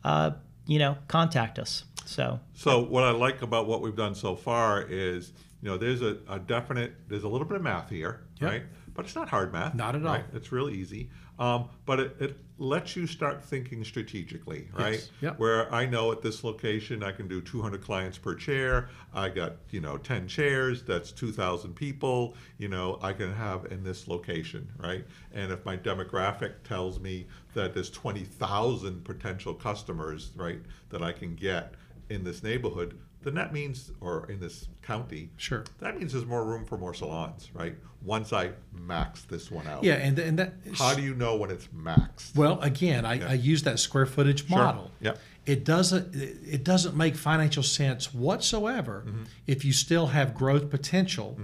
[0.04, 0.32] uh,
[0.68, 1.84] you know, contact us.
[2.06, 6.02] So, So what I like about what we've done so far is, you know, there's
[6.02, 8.52] a, a definite, there's a little bit of math here, Yep.
[8.52, 8.64] right?
[8.96, 9.76] But it's not hard math.
[9.76, 10.14] Not at all.
[10.14, 10.26] right?
[10.34, 11.10] It's real easy.
[11.38, 14.94] Um, but it, it lets you start thinking strategically, right?
[14.94, 15.10] Yes.
[15.20, 15.40] Yep.
[15.40, 18.88] Where I know at this location I can do 200 clients per chair.
[19.14, 20.82] I got, you know, 10 chairs.
[20.84, 22.36] That's 2,000 people.
[22.58, 25.06] You know, I can have in this location, right?
[25.34, 31.36] And if my demographic tells me that there's 20,000 potential customers, right, that I can
[31.36, 31.74] get
[32.10, 35.66] in this neighborhood, then that means, or in this county, Sure.
[35.80, 37.76] that means there's more room for more salons, right?
[38.04, 39.84] Once I max this one out.
[39.84, 42.36] Yeah, and and that How do you know when it's maxed?
[42.36, 44.84] well again, I, I use that square footage model.
[44.84, 44.92] Sure.
[45.02, 45.20] Yep.
[45.48, 49.24] It doesn't it doesn't make financial sense whatsoever Mm-hmm.
[49.48, 51.38] if you still have growth potential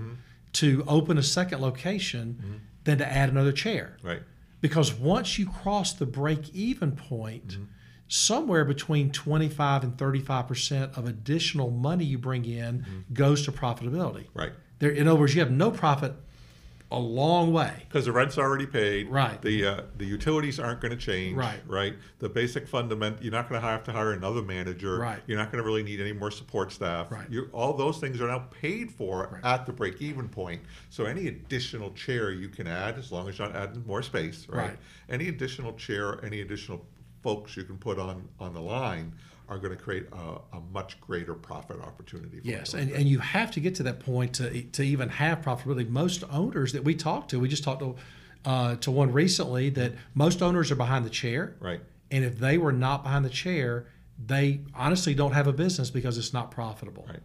[0.54, 3.98] to open a second location than to add another chair.
[4.04, 4.22] Right.
[4.60, 7.64] Because once you cross the break even point, Mm-hmm.
[8.22, 13.14] Somewhere between 25 and 35% of additional money you bring in Mm-hmm.
[13.14, 14.26] goes to profitability.
[14.34, 14.52] Right.
[14.80, 16.14] There, in other words, you have no profit
[16.94, 17.84] a long way.
[17.88, 19.08] Because the rent's already paid.
[19.08, 19.42] Right.
[19.42, 21.38] The uh, the utilities aren't going to change.
[21.38, 21.62] Right.
[21.66, 21.94] Right.
[22.20, 23.22] The basic fundament.
[23.22, 24.98] You're not going to have to hire another manager.
[24.98, 25.22] Right.
[25.26, 27.10] You're not going to really need any more support staff.
[27.10, 27.30] Right.
[27.30, 29.46] You all those things are now paid for Right.
[29.46, 30.62] at the break even point.
[30.90, 34.48] So any additional chair you can add, as long as you're not adding more space.
[34.50, 34.70] Right.
[34.72, 34.78] Right.
[35.10, 36.86] Any additional chair, any additional
[37.22, 39.14] folks you can put on on the line
[39.50, 42.40] are going to create a, a much greater profit opportunity.
[42.40, 45.42] For Yes, and, and you have to get to that point to, to even have
[45.42, 45.90] profitability.
[45.90, 47.96] Most owners that we talk to, we just talked to
[48.46, 51.82] uh, to one recently that most owners are behind the chair, Right.
[52.10, 53.86] and if they were not behind the chair,
[54.26, 57.06] they honestly don't have a business because it's not profitable.
[57.08, 57.20] Right.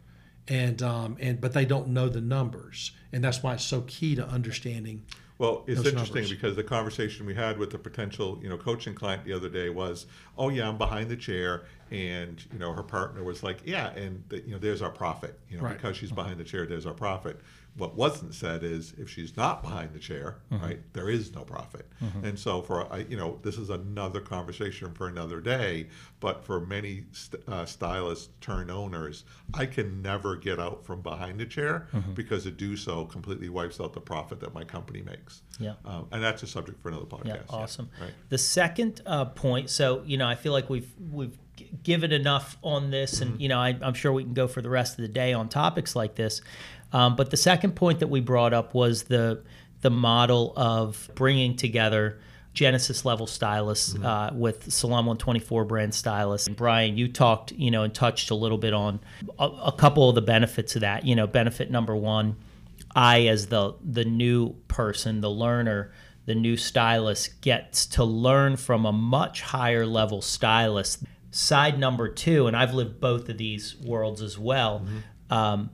[0.48, 4.14] And um, and but they don't know the numbers, and that's why it's so key
[4.16, 5.04] to understanding.
[5.38, 6.30] Well, it's those interesting numbers.
[6.30, 9.68] because the conversation we had with the potential, you know, coaching client the other day
[9.68, 10.06] was,
[10.38, 14.22] "Oh yeah, I'm behind the chair," and you know, her partner was like, "Yeah, and
[14.28, 15.38] the, you know, there's our profit.
[15.48, 15.76] You know, Right.
[15.76, 17.40] because she's behind the chair, there's our profit."
[17.76, 21.86] What wasn't said is, if she's not behind the chair, right, there is no profit.
[22.22, 25.88] And so, for I, you know, this is another conversation for another day.
[26.18, 31.38] But for many st- uh, stylists turn owners, I can never get out from behind
[31.38, 35.42] the chair because to do so completely wipes out the profit that my company makes.
[35.60, 35.74] Yeah.
[35.84, 37.26] Um, and that's a subject for another podcast.
[37.26, 37.90] Yeah, awesome.
[38.00, 38.12] Right.
[38.30, 42.56] The second uh, point, so you know, I feel like we've we've g- given enough
[42.62, 45.02] on this, and you know, I, I'm sure we can go for the rest of
[45.02, 46.40] the day on topics like this.
[46.92, 49.42] Um, but the second point that we brought up was the
[49.80, 52.18] the model of bringing together
[52.56, 56.48] Genesis level stylists uh, with Salon 124 brand stylists.
[56.48, 58.98] And Brian, you talked, you know, and touched a little bit on
[59.38, 61.04] a, a couple of the benefits of that.
[61.04, 62.36] You know, benefit number one,
[62.94, 65.92] I as the the new person, the learner,
[66.24, 71.04] the new stylist gets to learn from a much higher level stylist.
[71.36, 74.80] Side number two, and I've lived both of these worlds as well.
[74.80, 75.34] Mm-hmm.
[75.34, 75.70] Um,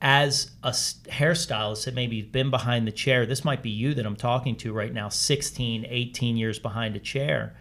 [0.00, 4.16] as a hairstylist that maybe been behind the chair, this might be you that I'm
[4.16, 7.54] talking to right now, 16, 18 years behind a chair.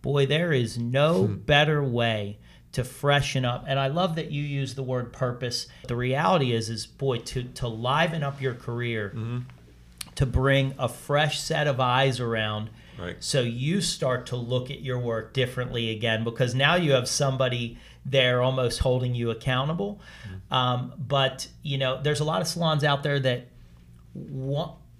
[0.00, 1.34] Boy, there is no hmm.
[1.36, 2.40] better way
[2.72, 3.64] to freshen up.
[3.68, 5.68] And I love that you use the word purpose.
[5.86, 9.38] The reality is, is boy, to, to liven up your career, mm-hmm.
[10.16, 12.70] to bring a fresh set of eyes around.
[12.98, 13.16] Right.
[13.20, 17.78] So you start to look at your work differently again because now you have somebody
[18.04, 20.00] there almost holding you accountable.
[20.50, 23.48] Um, but you know, there's a lot of salons out there that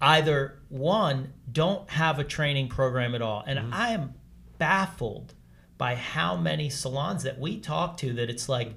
[0.00, 4.14] either one don't have a training program at all, and I am
[4.58, 5.34] baffled
[5.78, 8.74] by how many salons that we talk to that it's like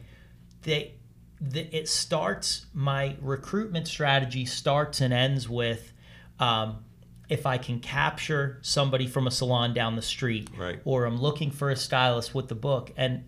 [0.63, 0.93] they
[1.39, 5.91] the, it starts my recruitment strategy starts and ends with
[6.39, 6.84] um,
[7.29, 10.79] if I can capture somebody from a salon down the street, Right.
[10.85, 13.23] or I'm looking for a stylist with the book, and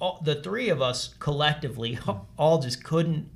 [0.00, 1.98] all, the three of us collectively
[2.38, 3.30] all just couldn't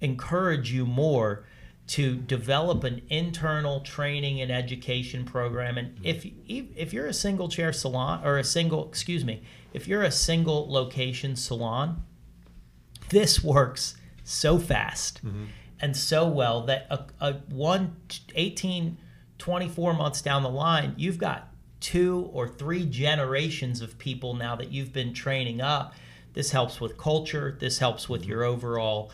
[0.00, 1.44] encourage you more
[1.88, 5.78] to develop an internal training and education program.
[5.78, 6.04] And mm-hmm.
[6.04, 6.26] if
[6.76, 9.42] if you're a single chair salon or a single, excuse me,
[9.72, 12.02] if you're a single location salon,
[13.08, 15.44] this works so fast mm-hmm.
[15.80, 17.96] and so well that a, a one
[18.34, 18.98] 18
[19.38, 21.48] 24 months down the line you've got
[21.80, 25.94] two or three generations of people now that you've been training up.
[26.32, 27.56] This helps with culture.
[27.58, 29.10] This helps with your overall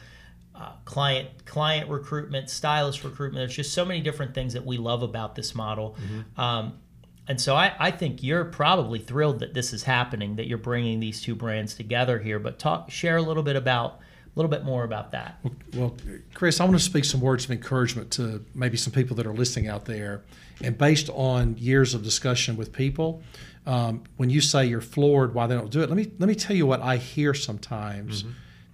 [0.54, 3.40] uh, client client recruitment stylist recruitment.
[3.40, 5.96] There's just so many different things that we love about this model.
[6.36, 6.78] Um,
[7.26, 11.00] and so I, I think you're probably thrilled that this is happening, that you're bringing
[11.00, 12.38] these two brands together here.
[12.38, 14.00] But talk, share a little bit about,
[14.34, 15.38] a little bit more about that.
[15.74, 15.96] Well,
[16.34, 19.32] Chris, I want to speak some words of encouragement to maybe some people that are
[19.32, 20.22] listening out there.
[20.60, 23.22] And based on years of discussion with people,
[23.66, 26.34] um, when you say you're floored why they don't do it, let me let me
[26.34, 28.24] tell you what I hear sometimes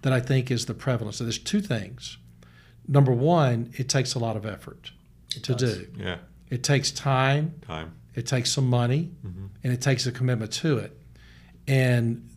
[0.03, 1.18] that I think is the prevalence.
[1.18, 2.16] So there's two things.
[2.88, 4.92] Number one, it takes a lot of effort
[5.31, 5.79] to does.
[5.79, 5.87] do.
[5.96, 6.16] Yeah.
[6.49, 7.55] It takes time.
[7.66, 7.92] Time.
[8.14, 9.11] It takes some money,
[9.62, 10.99] and it takes a commitment to it.
[11.68, 12.29] And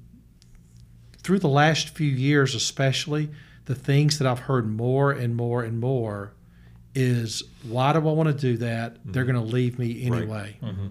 [1.24, 3.30] through the last few years, especially,
[3.66, 6.34] the things that I've heard more and more and more
[6.96, 8.98] is why do I want to do that?
[9.06, 9.34] They're mm-hmm.
[9.34, 10.22] going to leave me Right.
[10.22, 10.58] anyway.
[10.62, 10.88] Mm-hmm.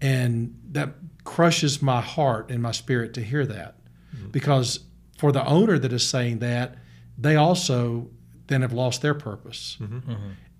[0.00, 3.76] And that crushes my heart and my spirit to hear that.
[4.14, 4.28] Mm-hmm.
[4.30, 4.80] Because
[5.16, 6.76] for the owner that is saying that,
[7.16, 8.10] they also
[8.46, 9.76] then have lost their purpose.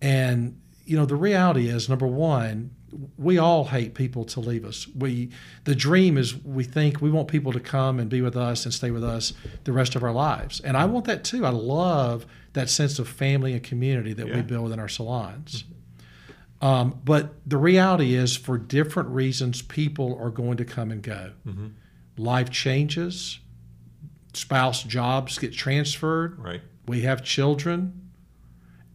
[0.01, 2.71] And you know, the reality is number one,
[3.16, 4.87] we all hate people to leave us.
[4.94, 5.31] We
[5.64, 8.72] the dream is we think we want people to come and be with us and
[8.72, 9.33] stay with us
[9.64, 10.61] the rest of our lives.
[10.61, 11.44] And I want that too.
[11.44, 12.24] I love
[12.55, 15.64] that sense of family and community that we build in our salons.
[16.61, 21.31] Um, but the reality is, for different reasons, people are going to come and go.
[22.16, 23.38] Life changes,
[24.33, 26.61] spouse jobs get transferred, Right.
[26.88, 28.11] we have children.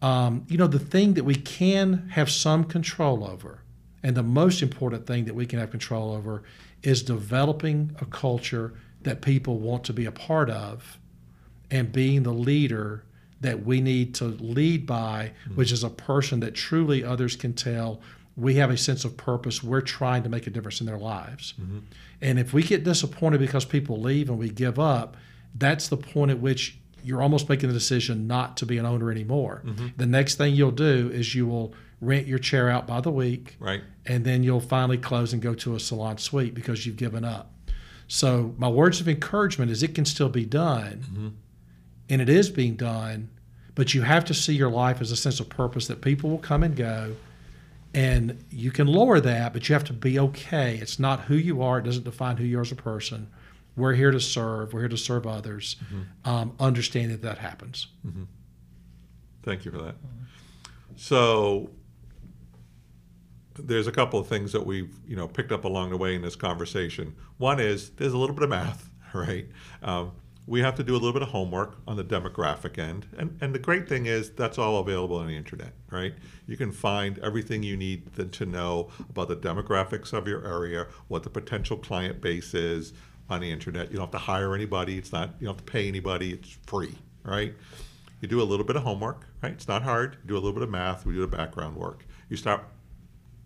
[0.02, 3.62] Um, you know, the thing that we can have some control over,
[4.04, 6.44] and the most important thing that we can have control over,
[6.82, 10.98] is developing a culture that people want to be a part of
[11.70, 13.02] and being the leader
[13.40, 15.56] that we need to lead by, mm-hmm.
[15.56, 18.00] which is a person that truly others can tell
[18.36, 19.62] we have a sense of purpose.
[19.62, 21.54] We're trying to make a difference in their lives.
[21.60, 21.78] Mm-hmm.
[22.20, 25.16] And if we get disappointed because people leave and we give up,
[25.54, 29.10] that's the point at which you're almost making the decision not to be an owner
[29.10, 29.62] anymore.
[29.64, 29.88] Mm-hmm.
[29.96, 33.56] The next thing you'll do is you will rent your chair out by the week,
[33.58, 33.82] Right.
[34.06, 37.52] and then you'll finally close and go to a salon suite because you've given up.
[38.08, 41.28] So my words of encouragement is it can still be done, mm-hmm.
[42.10, 43.30] and it is being done,
[43.74, 46.38] but you have to see your life as a sense of purpose that people will
[46.38, 47.16] come and go,
[47.94, 50.78] and you can lower that, but you have to be okay.
[50.80, 53.28] It's not who you are; it doesn't define who you are as a person.
[53.76, 54.72] We're here to serve.
[54.72, 55.76] We're here to serve others.
[55.84, 56.30] Mm-hmm.
[56.30, 57.88] Um, understand that that happens.
[58.06, 58.24] Mm-hmm.
[59.42, 59.96] Thank you for that.
[60.96, 61.70] So
[63.56, 66.22] there's a couple of things that we've you know picked up along the way in
[66.22, 67.14] this conversation.
[67.38, 69.46] One is there's a little bit of math, right?
[69.82, 70.12] Um,
[70.46, 73.54] we have to do a little bit of homework on the demographic end, and and
[73.54, 76.14] the great thing is that's all available on the internet, right?
[76.46, 81.22] You can find everything you need to know about the demographics of your area, what
[81.22, 82.92] the potential client base is
[83.30, 83.90] on the internet.
[83.90, 84.98] You don't have to hire anybody.
[84.98, 86.32] It's not you don't have to pay anybody.
[86.34, 87.54] It's free, right?
[88.20, 89.52] You do a little bit of homework, right?
[89.52, 90.16] It's not hard.
[90.22, 91.04] You do a little bit of math.
[91.06, 92.06] We do the background work.
[92.28, 92.64] You start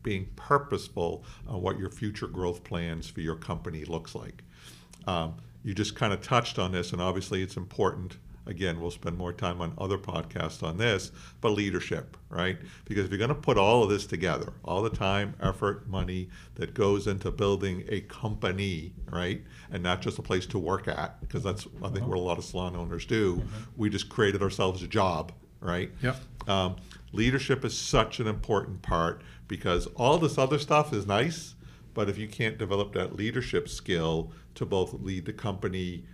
[0.02, 4.42] being purposeful on what your future growth plans for your company looks like.
[5.06, 8.18] Um, you just kind of touched on this, and obviously it's important.
[8.46, 12.56] Again, we'll spend more time on other podcasts on this, but leadership, right?
[12.86, 16.30] Because if you're going to put all of this together, all the time, effort, money
[16.54, 21.20] that goes into building a company, right, and not just a place to work at,
[21.20, 23.42] because that's I think what a lot of salon owners do.
[23.76, 25.90] We just created ourselves a job, right?
[26.02, 26.16] Yep.
[26.48, 26.76] Um,
[27.12, 31.54] leadership is such an important part because all this other stuff is nice,
[31.94, 36.04] but if you can't develop that leadership skill to both lead the company,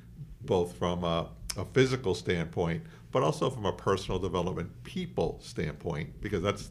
[0.40, 6.42] both from a, a physical standpoint, but also from a personal development, people standpoint, because
[6.42, 6.70] that's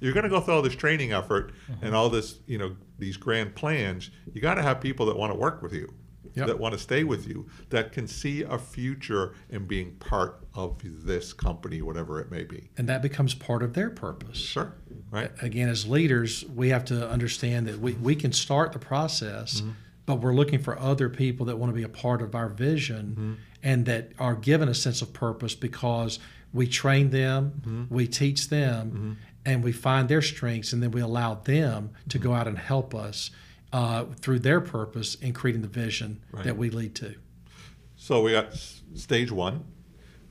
[0.00, 1.84] you're going to go through all this training effort mm-hmm.
[1.84, 4.10] and all this, you know, these grand plans.
[4.32, 5.92] You got to have people that want to work with you,
[6.34, 6.46] Yep.
[6.46, 10.80] that want to stay with you, that can see a future in being part of
[11.04, 12.70] this company, whatever it may be.
[12.76, 14.38] And that becomes part of their purpose.
[14.38, 14.74] Sure.
[15.10, 15.30] Right.
[15.42, 19.70] again, as leaders, we have to understand that we, we can start the process, mm-hmm.
[20.06, 23.06] but we're looking for other people that want to be a part of our vision
[23.10, 23.32] mm-hmm.
[23.62, 26.18] and that are given a sense of purpose because
[26.52, 27.94] we train them, mm-hmm.
[27.94, 32.32] we teach them, and we find their strengths, and then we allow them to go
[32.32, 33.30] out and help us
[33.72, 36.44] uh, through their purpose in creating the vision Right.
[36.44, 37.14] that we lead to.
[37.96, 38.54] So we got
[38.94, 39.64] stage one,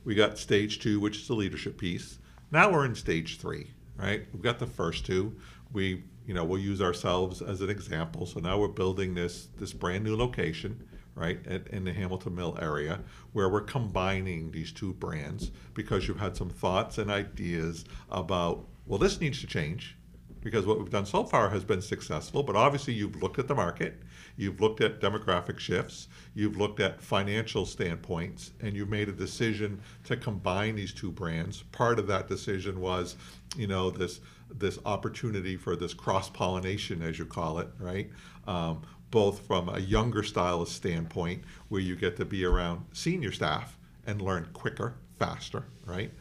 [0.04, 2.20] we got stage two, which is the leadership piece.
[2.52, 4.26] Now we're in stage three, right?
[4.34, 5.36] We've got the first two.
[5.72, 8.26] We, you know, we'll use ourselves as an example.
[8.26, 12.58] So now we're building this this brand new location, right, at, in the Hamilton Mill
[12.62, 13.02] area,
[13.34, 19.00] where we're combining these two brands because you've had some thoughts and ideas about, well,
[19.00, 19.98] this needs to change
[20.42, 22.44] because what we've done so far has been successful.
[22.44, 24.02] But obviously, you've looked at the market,
[24.40, 29.82] you've looked at demographic shifts, you've looked at financial standpoints, and you've made a decision
[30.06, 31.64] to combine these two brands.
[31.74, 33.18] Part of that decision was,
[33.58, 34.22] you know, this
[34.52, 38.10] this opportunity for this cross pollination, as you call it, right?
[38.48, 43.78] Um, both from a younger stylist standpoint, where you get to be around senior staff
[44.08, 46.12] and learn quicker, faster, right?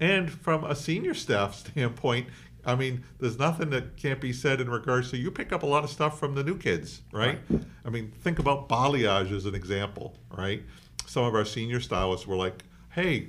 [0.00, 2.28] And from a senior staff standpoint,
[2.66, 5.66] I mean, there's nothing that can't be said in regards to you pick up a
[5.66, 7.38] lot of stuff from the new kids, right?
[7.84, 10.62] I mean, think about balayage as an example, right?
[11.06, 13.28] Some of our senior stylists were like, hey,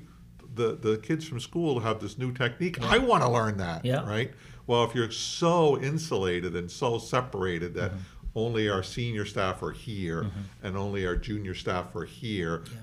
[0.55, 2.81] the, the kids from school have this new technique.
[2.81, 4.07] I want to learn that, Yeah.
[4.07, 4.33] right?
[4.67, 7.91] Well, if you're so insulated and so separated that
[8.35, 10.27] only our senior staff are here
[10.63, 12.79] and only our junior staff are here, Yeah.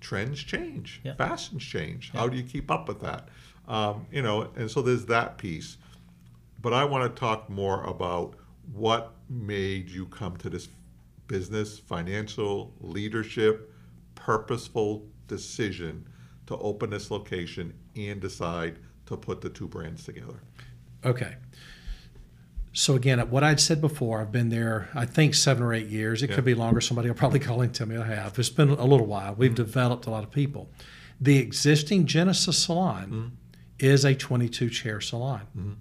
[0.00, 1.14] trends change, Yeah.
[1.14, 2.10] fashions change.
[2.12, 3.28] How do you keep up with that?
[3.68, 5.76] Um, you know, and so there's that piece.
[6.62, 8.36] But I want to talk more about
[8.72, 10.68] what made you come to this
[11.26, 13.72] business, financial, leadership,
[14.14, 16.06] purposeful decision
[16.46, 20.40] to open this location and decide to put the two brands together.
[21.04, 21.36] Okay.
[22.72, 26.22] So again, what I'd said before, I've been there, I think seven or eight years.
[26.22, 26.36] It Yeah.
[26.36, 26.80] could be longer.
[26.80, 28.38] Somebody will probably call and tell me I have.
[28.38, 29.34] It's been a little while.
[29.34, 29.56] We've mm-hmm.
[29.56, 30.70] developed a lot of people.
[31.20, 33.26] The existing Genesis Salon mm-hmm.
[33.78, 35.72] is a 22 chair salon, mm-hmm.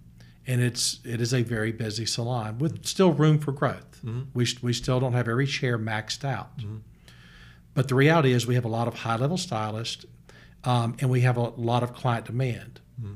[0.47, 3.99] And it's it is a very busy salon with still room for growth.
[4.05, 4.21] Mm-hmm.
[4.33, 6.77] We we still don't have every chair maxed out, mm-hmm.
[7.73, 10.05] but the reality is we have a lot of high level stylists,
[10.63, 12.81] um, and we have a lot of client demand.
[12.99, 13.13] Mm-hmm.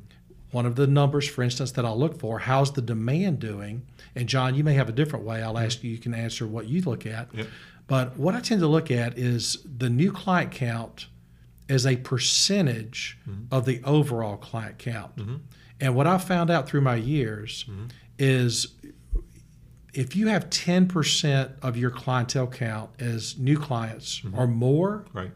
[0.51, 3.86] One of the numbers, for instance, that I'll look for, how's the demand doing?
[4.15, 5.43] And John, you may have a different way.
[5.43, 7.28] I'll ask you, you can answer what you look at.
[7.34, 7.47] Yep.
[7.88, 11.07] But what I tend to look at is the new client count
[11.67, 13.17] as a percentage
[13.51, 15.11] of the overall client count.
[15.80, 17.65] And what I found out through my years
[18.17, 18.67] is
[19.93, 25.32] if you have 10% of your clientele count as new clients or more, Right.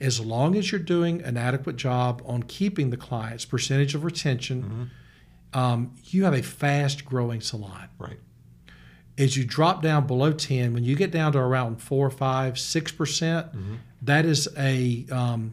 [0.00, 4.90] as long as you're doing an adequate job on keeping the clients, percentage of retention,
[5.54, 7.88] um, you have a fast growing salon.
[7.98, 8.18] Right.
[9.18, 12.90] As you drop down below 10, when you get down to around four, five, six
[12.92, 13.46] percent,
[14.00, 15.52] that is a um,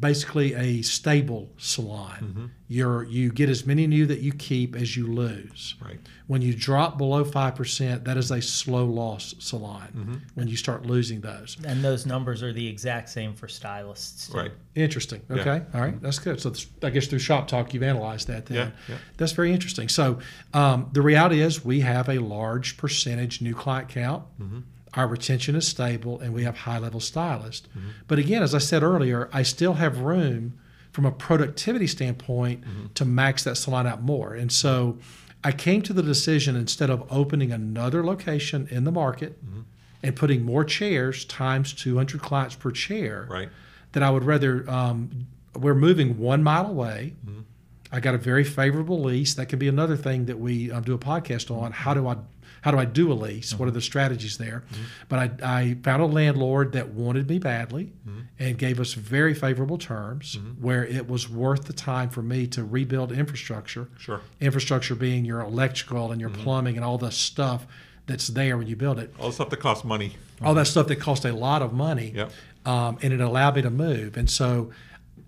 [0.00, 2.52] basically a stable salon.
[2.68, 5.76] You're you get as many new that you keep as you lose.
[5.80, 6.00] Right.
[6.26, 10.22] When you drop below five percent, that is a slow loss salon.
[10.34, 11.56] When you start losing those.
[11.64, 14.28] And those numbers are the exact same for stylists.
[14.28, 14.36] too.
[14.38, 14.52] Right.
[14.74, 15.22] Interesting.
[15.30, 15.36] Yeah.
[15.42, 15.62] Okay.
[15.74, 16.00] All right.
[16.02, 16.40] That's good.
[16.40, 18.56] So th- I guess through Shop Talk, you've analyzed that then.
[18.56, 18.98] Yeah, yeah.
[19.16, 19.88] That's very interesting.
[19.88, 20.18] So
[20.52, 24.24] um, the reality is we have a large percentage new client count.
[24.40, 24.58] Mm-hmm.
[24.96, 27.68] Our retention is stable, and we have high level stylists.
[27.68, 27.88] Mm-hmm.
[28.08, 30.58] But again, as I said earlier, I still have room
[30.92, 32.86] from a productivity standpoint Mm-hmm.
[32.94, 34.34] to max that salon out more.
[34.34, 34.98] And so
[35.44, 39.60] I came to the decision instead of opening another location in the market Mm-hmm.
[40.02, 43.50] and putting more chairs times 200 clients per chair Right.
[43.92, 44.68] that I would rather.
[44.70, 47.14] Um, we're moving one mile away.
[47.92, 49.34] I got a very favorable lease.
[49.34, 51.72] That could be another thing that we um, do a podcast on.
[51.72, 52.16] How do I
[52.66, 53.56] how do I do a lease?
[53.56, 53.84] What are the mm-hmm.
[53.84, 54.64] strategies there?
[54.72, 54.82] Mm-hmm.
[55.08, 58.22] But I, I found a landlord that wanted me badly mm-hmm.
[58.40, 62.64] and gave us very favorable terms where it was worth the time for me to
[62.64, 63.88] rebuild infrastructure.
[63.98, 64.20] Sure.
[64.40, 67.68] Infrastructure being your electrical and your plumbing and all the stuff
[68.06, 70.16] that's there when you build it All the stuff that costs money.
[70.42, 72.14] all that stuff that costs a lot of money.
[72.16, 72.32] Yep.
[72.64, 74.16] Um, and it allowed me to move.
[74.16, 74.72] And so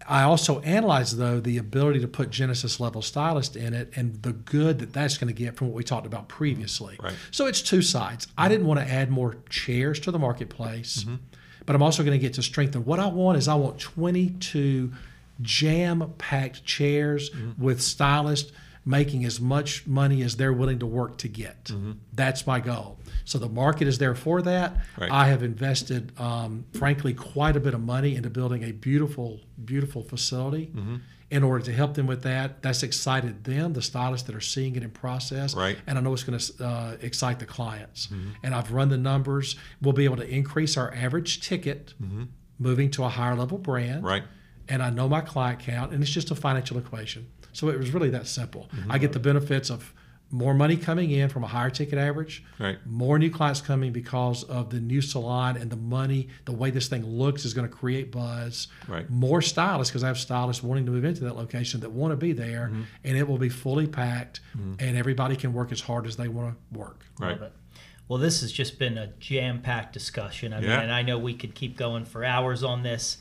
[0.07, 4.33] I also analyzed, though, the ability to put Genesis level stylist in it and the
[4.33, 6.95] good that that's going to get from what we talked about previously.
[6.95, 7.07] Mm-hmm.
[7.07, 7.17] Right.
[7.31, 8.27] So it's two sides.
[8.37, 11.17] I didn't want to add more chairs to the marketplace, mm-hmm.
[11.67, 12.85] but I'm also going to get to strengthen.
[12.85, 14.93] What I want is I want 22
[15.41, 17.63] jam packed chairs mm-hmm.
[17.63, 18.53] with stylists
[18.89, 21.71] making as much money as they're willing to work to get.
[22.15, 22.99] That's my goal.
[23.27, 24.79] So the market is there for that.
[24.97, 25.11] Right.
[25.11, 30.03] I have invested, um, frankly, quite a bit of money into building a beautiful, beautiful
[30.03, 30.71] facility.
[30.75, 30.97] Mm-hmm.
[31.31, 34.77] In order to help them with that, that's excited them, the stylists that are seeing
[34.77, 35.77] it in process, Right.
[35.87, 38.09] and I know it's going to uh, excite the clients.
[38.43, 39.55] And I've run the numbers.
[39.83, 41.93] We'll be able to increase our average ticket,
[42.59, 44.23] moving to a higher level brand Right.
[44.71, 47.27] and I know my client count, and it's just a financial equation.
[47.59, 48.69] So it was really that simple.
[48.73, 48.97] I mm-hmm.
[48.99, 49.93] get the benefits of
[50.31, 52.79] more money coming in from a higher ticket average, Right.
[52.87, 56.87] more new clients coming because of the new salon and the money, the way this
[56.87, 58.69] thing looks is going to create buzz.
[58.87, 59.11] Right.
[59.11, 62.17] More stylists because I have stylists wanting to move into that location that want to
[62.17, 62.83] be there, mm-hmm.
[63.03, 64.75] and it will be fully packed, mm-hmm.
[64.79, 67.07] and everybody can work as hard as they want to work.
[67.19, 67.33] Right.
[67.33, 67.53] Love it.
[68.07, 70.53] Well, this has just been a jam-packed discussion.
[70.53, 73.19] I mean, and I know we could keep going for hours on this,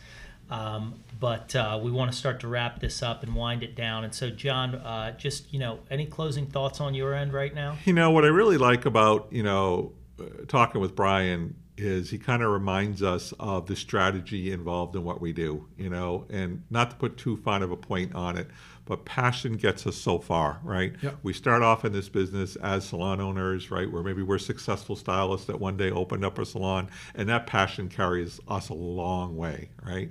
[0.49, 4.03] um, but uh, we want to start to wrap this up and wind it down.
[4.03, 7.77] And so, John, uh, just you know, any closing thoughts on your end right now?
[7.85, 12.17] You know what I really like about you know uh, talking with Brian is he
[12.17, 15.67] kind of reminds us of the strategy involved in what we do.
[15.77, 18.47] You know, and not to put too fine of a point on it,
[18.87, 20.95] but passion gets us so far, right?
[21.01, 21.17] Yep.
[21.23, 23.91] We start off in this business as salon owners, right?
[23.91, 27.89] Where maybe we're successful stylists that one day opened up a salon, and that passion
[27.89, 30.09] carries us a long way, right?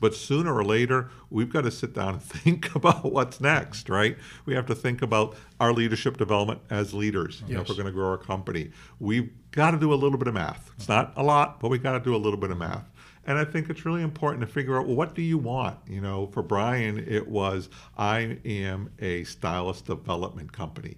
[0.00, 4.16] But sooner or later, we've got to sit down and think about what's next, right?
[4.46, 7.42] We have to think about our leadership development as leaders.
[7.46, 10.18] You know, if we're going to grow our company, we've got to do a little
[10.18, 10.70] bit of math.
[10.76, 12.89] It's not a lot, but we've got to do a little bit of math.
[13.26, 15.78] And I think it's really important to figure out well, what do you want?
[15.86, 20.96] You know, for Brian, it was I am a stylist development company.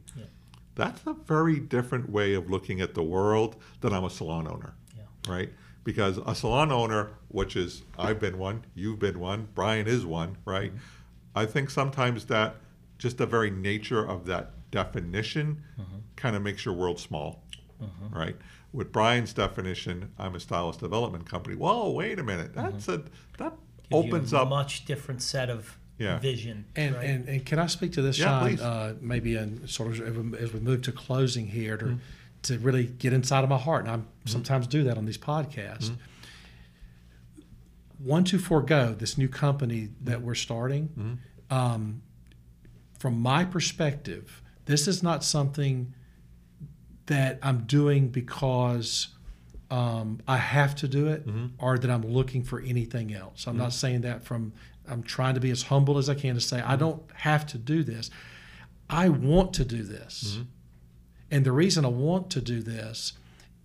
[0.75, 4.75] That's a very different way of looking at the world than I'm a salon owner,
[5.29, 5.51] right?
[5.85, 10.39] Because a salon owner, which is I've been one, you've been one, Brian is one,
[10.45, 10.71] right?
[10.71, 10.79] Mm-hmm.
[11.35, 12.57] I think sometimes that
[12.99, 15.99] just the very nature of that definition mm-hmm.
[16.17, 17.43] kind of makes your world small,
[17.83, 18.17] mm-hmm.
[18.17, 18.37] right?
[18.73, 21.57] With Brian's definition, I'm a stylist development company.
[21.57, 23.03] Whoa, wait a minute, that's a
[23.39, 23.53] that
[23.91, 24.49] Gives you opens a up.
[24.49, 26.19] much different set of Yeah.
[26.19, 26.65] vision.
[26.75, 27.05] And, right?
[27.05, 28.49] and, and can I speak to this, Yeah, Sean?
[28.49, 28.61] please.
[28.63, 31.97] Uh, maybe in sort of as we- move to closing here Mm-hmm.
[32.43, 33.87] to, to really get inside of my heart.
[33.87, 34.01] And I
[34.31, 35.91] sometimes do that on these podcasts.
[35.91, 35.95] Mm-hmm.
[37.99, 40.05] One to forego this new company Mm-hmm.
[40.07, 41.19] that we're starting.
[41.51, 42.03] Um,
[42.99, 45.95] from my perspective, this is not something
[47.07, 49.09] that I'm doing because
[49.71, 51.47] um, I have to do it Mm-hmm.
[51.59, 53.47] or that I'm looking for anything else.
[53.47, 54.53] I'm not saying that from
[54.89, 57.59] I'm trying to be as humble as I can to say I don't have to
[57.59, 58.11] do this.
[58.91, 60.39] I want to do this.
[61.31, 63.15] And the reason I want to do this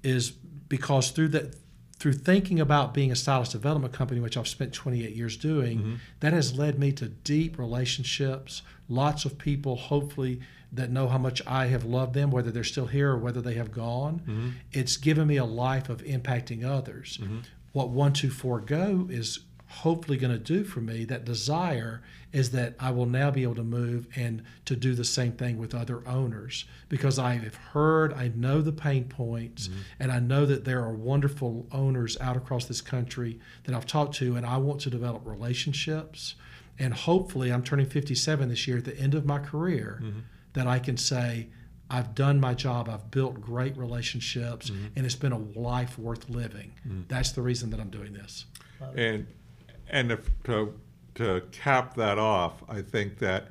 [0.03, 1.55] is because through that
[1.99, 6.31] through thinking about being a stylist development company, which I've spent 28 years doing, that
[6.31, 10.39] has led me to deep relationships, lots of people, hopefully,
[10.71, 13.53] that know how much I have loved them, whether they're still here or whether they
[13.55, 14.19] have gone.
[14.19, 14.49] Mm-hmm.
[14.71, 17.17] It's given me a life of impacting others.
[17.21, 17.39] Mm-hmm.
[17.71, 22.01] What 124 Go is hopefully going to do for me, that desire
[22.31, 25.57] is that I will now be able to move and to do the same thing
[25.57, 29.79] with other owners because I have heard, I know the pain points, mm-hmm.
[29.99, 34.15] and I know that there are wonderful owners out across this country that I've talked
[34.15, 36.35] to, and I want to develop relationships.
[36.79, 40.01] And hopefully, I'm turning 57 this year at the end of my career
[40.57, 41.49] that I can say,
[41.87, 42.89] I've done my job.
[42.89, 44.87] I've built great relationships, mm-hmm.
[44.95, 46.73] and it's been a life worth living.
[46.85, 47.01] Mm-hmm.
[47.07, 48.45] That's the reason that I'm doing this.
[48.95, 49.27] And
[49.87, 50.73] and if to
[51.15, 53.49] to cap that off, I think that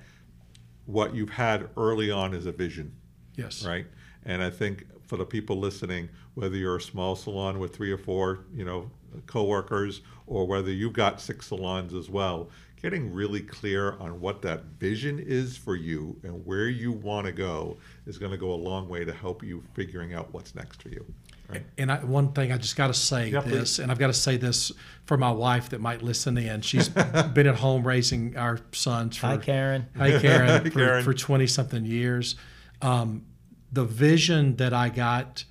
[0.87, 2.93] what you've had early on is a vision,
[3.37, 3.65] Yes.
[3.65, 3.87] right?
[4.25, 7.99] And I think for the people listening, whether you're a small salon with three or
[7.99, 8.91] four, you know,
[9.27, 12.51] coworkers, or whether you've got six salons as well,
[12.87, 17.32] getting really clear on what that vision is for you and where you want to
[17.32, 17.76] go
[18.07, 20.91] is going to go a long way to help you figuring out what's next for
[20.91, 21.05] you.
[21.49, 21.64] Right?
[21.78, 23.82] And I, one thing I just got to say Yeah, this, please.
[23.82, 24.70] and I've got to say this
[25.05, 26.61] for my wife that might listen in.
[26.61, 26.89] She's
[27.34, 29.89] been at home raising our sons for Hi, Karen.
[29.97, 31.05] Hi, Karen, Hi, for, Karen.
[31.05, 32.37] for 20 something years.
[32.82, 33.26] Um,
[33.72, 35.45] the vision that I got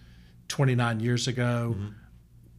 [0.47, 1.87] 29 years ago Mm-hmm.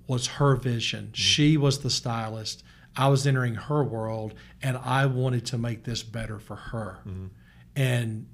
[0.06, 1.12] was her vision.
[1.14, 2.62] She was the stylist.
[2.97, 6.99] I was entering her world, and I wanted to make this better for her.
[7.07, 7.26] Mm-hmm.
[7.74, 8.26] And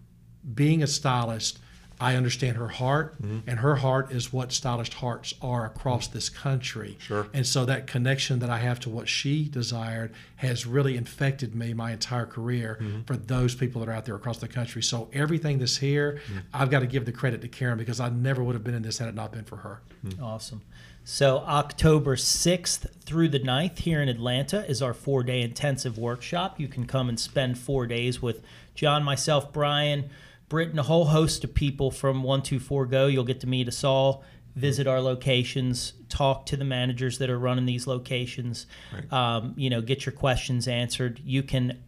[0.54, 1.58] being a stylist,
[2.00, 3.48] I understand her heart, Mm-hmm.
[3.48, 6.96] and her heart is what stylist hearts are across this country.
[7.00, 7.28] Sure.
[7.32, 11.74] And so that connection that I have to what she desired has really infected me
[11.74, 13.02] my entire career Mm-hmm.
[13.02, 14.82] for those people that are out there across the country.
[14.82, 16.38] So everything that's here, Mm-hmm.
[16.54, 18.82] I've got to give the credit to Karen because I never would have been in
[18.82, 19.80] this had it not been for her.
[20.20, 20.62] Awesome.
[21.04, 26.60] So, October 6th through the 9th here in Atlanta is our four day intensive workshop.
[26.60, 28.40] You can come and spend four days with
[28.76, 30.10] John, myself, Brian,
[30.48, 33.06] Britt, and a whole host of people from 124 Go.
[33.08, 34.22] You'll get to meet us all,
[34.54, 39.12] visit our locations, talk to the managers that are running these locations, Right.
[39.12, 41.20] um, you know, get your questions answered.
[41.24, 41.82] You can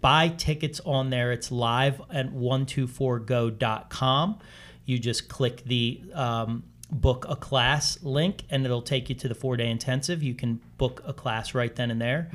[0.00, 1.30] buy tickets on there.
[1.30, 4.38] It's live at 124go.com.
[4.84, 9.34] You just click the um, book a class link and it'll take you to the
[9.34, 10.22] four day intensive.
[10.22, 12.30] You can book a class right then and there.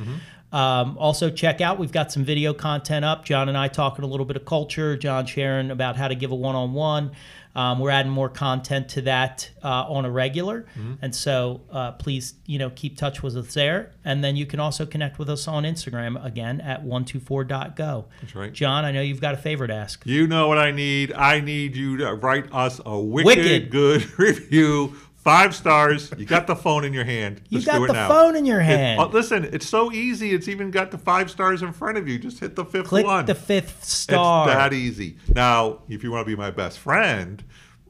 [0.52, 3.24] Um, also, check out, we've got some video content up.
[3.24, 6.32] John and I talking a little bit of culture, John sharing about how to give
[6.32, 7.12] a one on one.
[7.56, 10.66] Um, we're adding more content to that uh, on a regular,
[11.02, 13.92] and so uh, please, you know, keep touch with us there.
[14.06, 18.06] And then you can also connect with us on Instagram again at 124.go.
[18.22, 18.54] That's right.
[18.54, 20.06] John, I know you've got a favor to ask.
[20.06, 21.14] You know what I need?
[21.14, 23.70] I need you to write us a wicked, Wicked.
[23.72, 24.96] good review.
[25.24, 26.12] Five stars.
[26.18, 27.42] You got the phone in your hand.
[27.50, 28.08] You Let's got do it the now.
[28.10, 29.00] phone in your It- hand.
[29.00, 30.34] uh, listen, it's so easy.
[30.34, 32.18] It's even got the five stars in front of you.
[32.18, 33.26] Just hit the fifth Click one.
[33.26, 34.48] the fifth star.
[34.48, 35.18] It's that easy.
[35.36, 37.44] Now, if you want to be my best friend,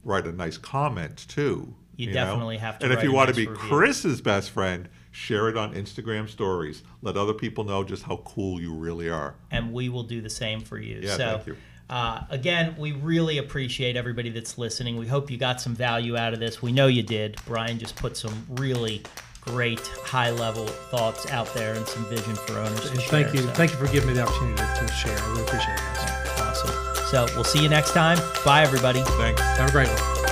[0.04, 1.74] write a nice comment too.
[1.96, 2.14] You know?
[2.14, 3.68] definitely have to And if you a want nice to be review.
[3.70, 6.84] Chris's best friend, share it on Instagram stories.
[7.02, 9.36] Let other people know just how cool you really are.
[9.52, 11.00] and we will do the same for you.
[11.04, 11.58] Yeah, so, thank you.
[11.92, 14.96] Uh, again, we really appreciate everybody that's listening.
[14.96, 16.62] We hope you got some value out of this.
[16.62, 17.38] We know you did.
[17.46, 19.04] Brian just put some really
[19.42, 22.86] great high level thoughts out there and some vision for owners.
[22.86, 25.18] And thank share, you, so, thank you for giving me the opportunity to, to share.
[25.18, 26.40] I really appreciate it.
[26.40, 27.06] Awesome.
[27.08, 28.18] So we'll see you next time.
[28.46, 29.02] Bye, everybody.
[29.02, 29.42] Thanks.
[29.42, 30.31] Have a great one.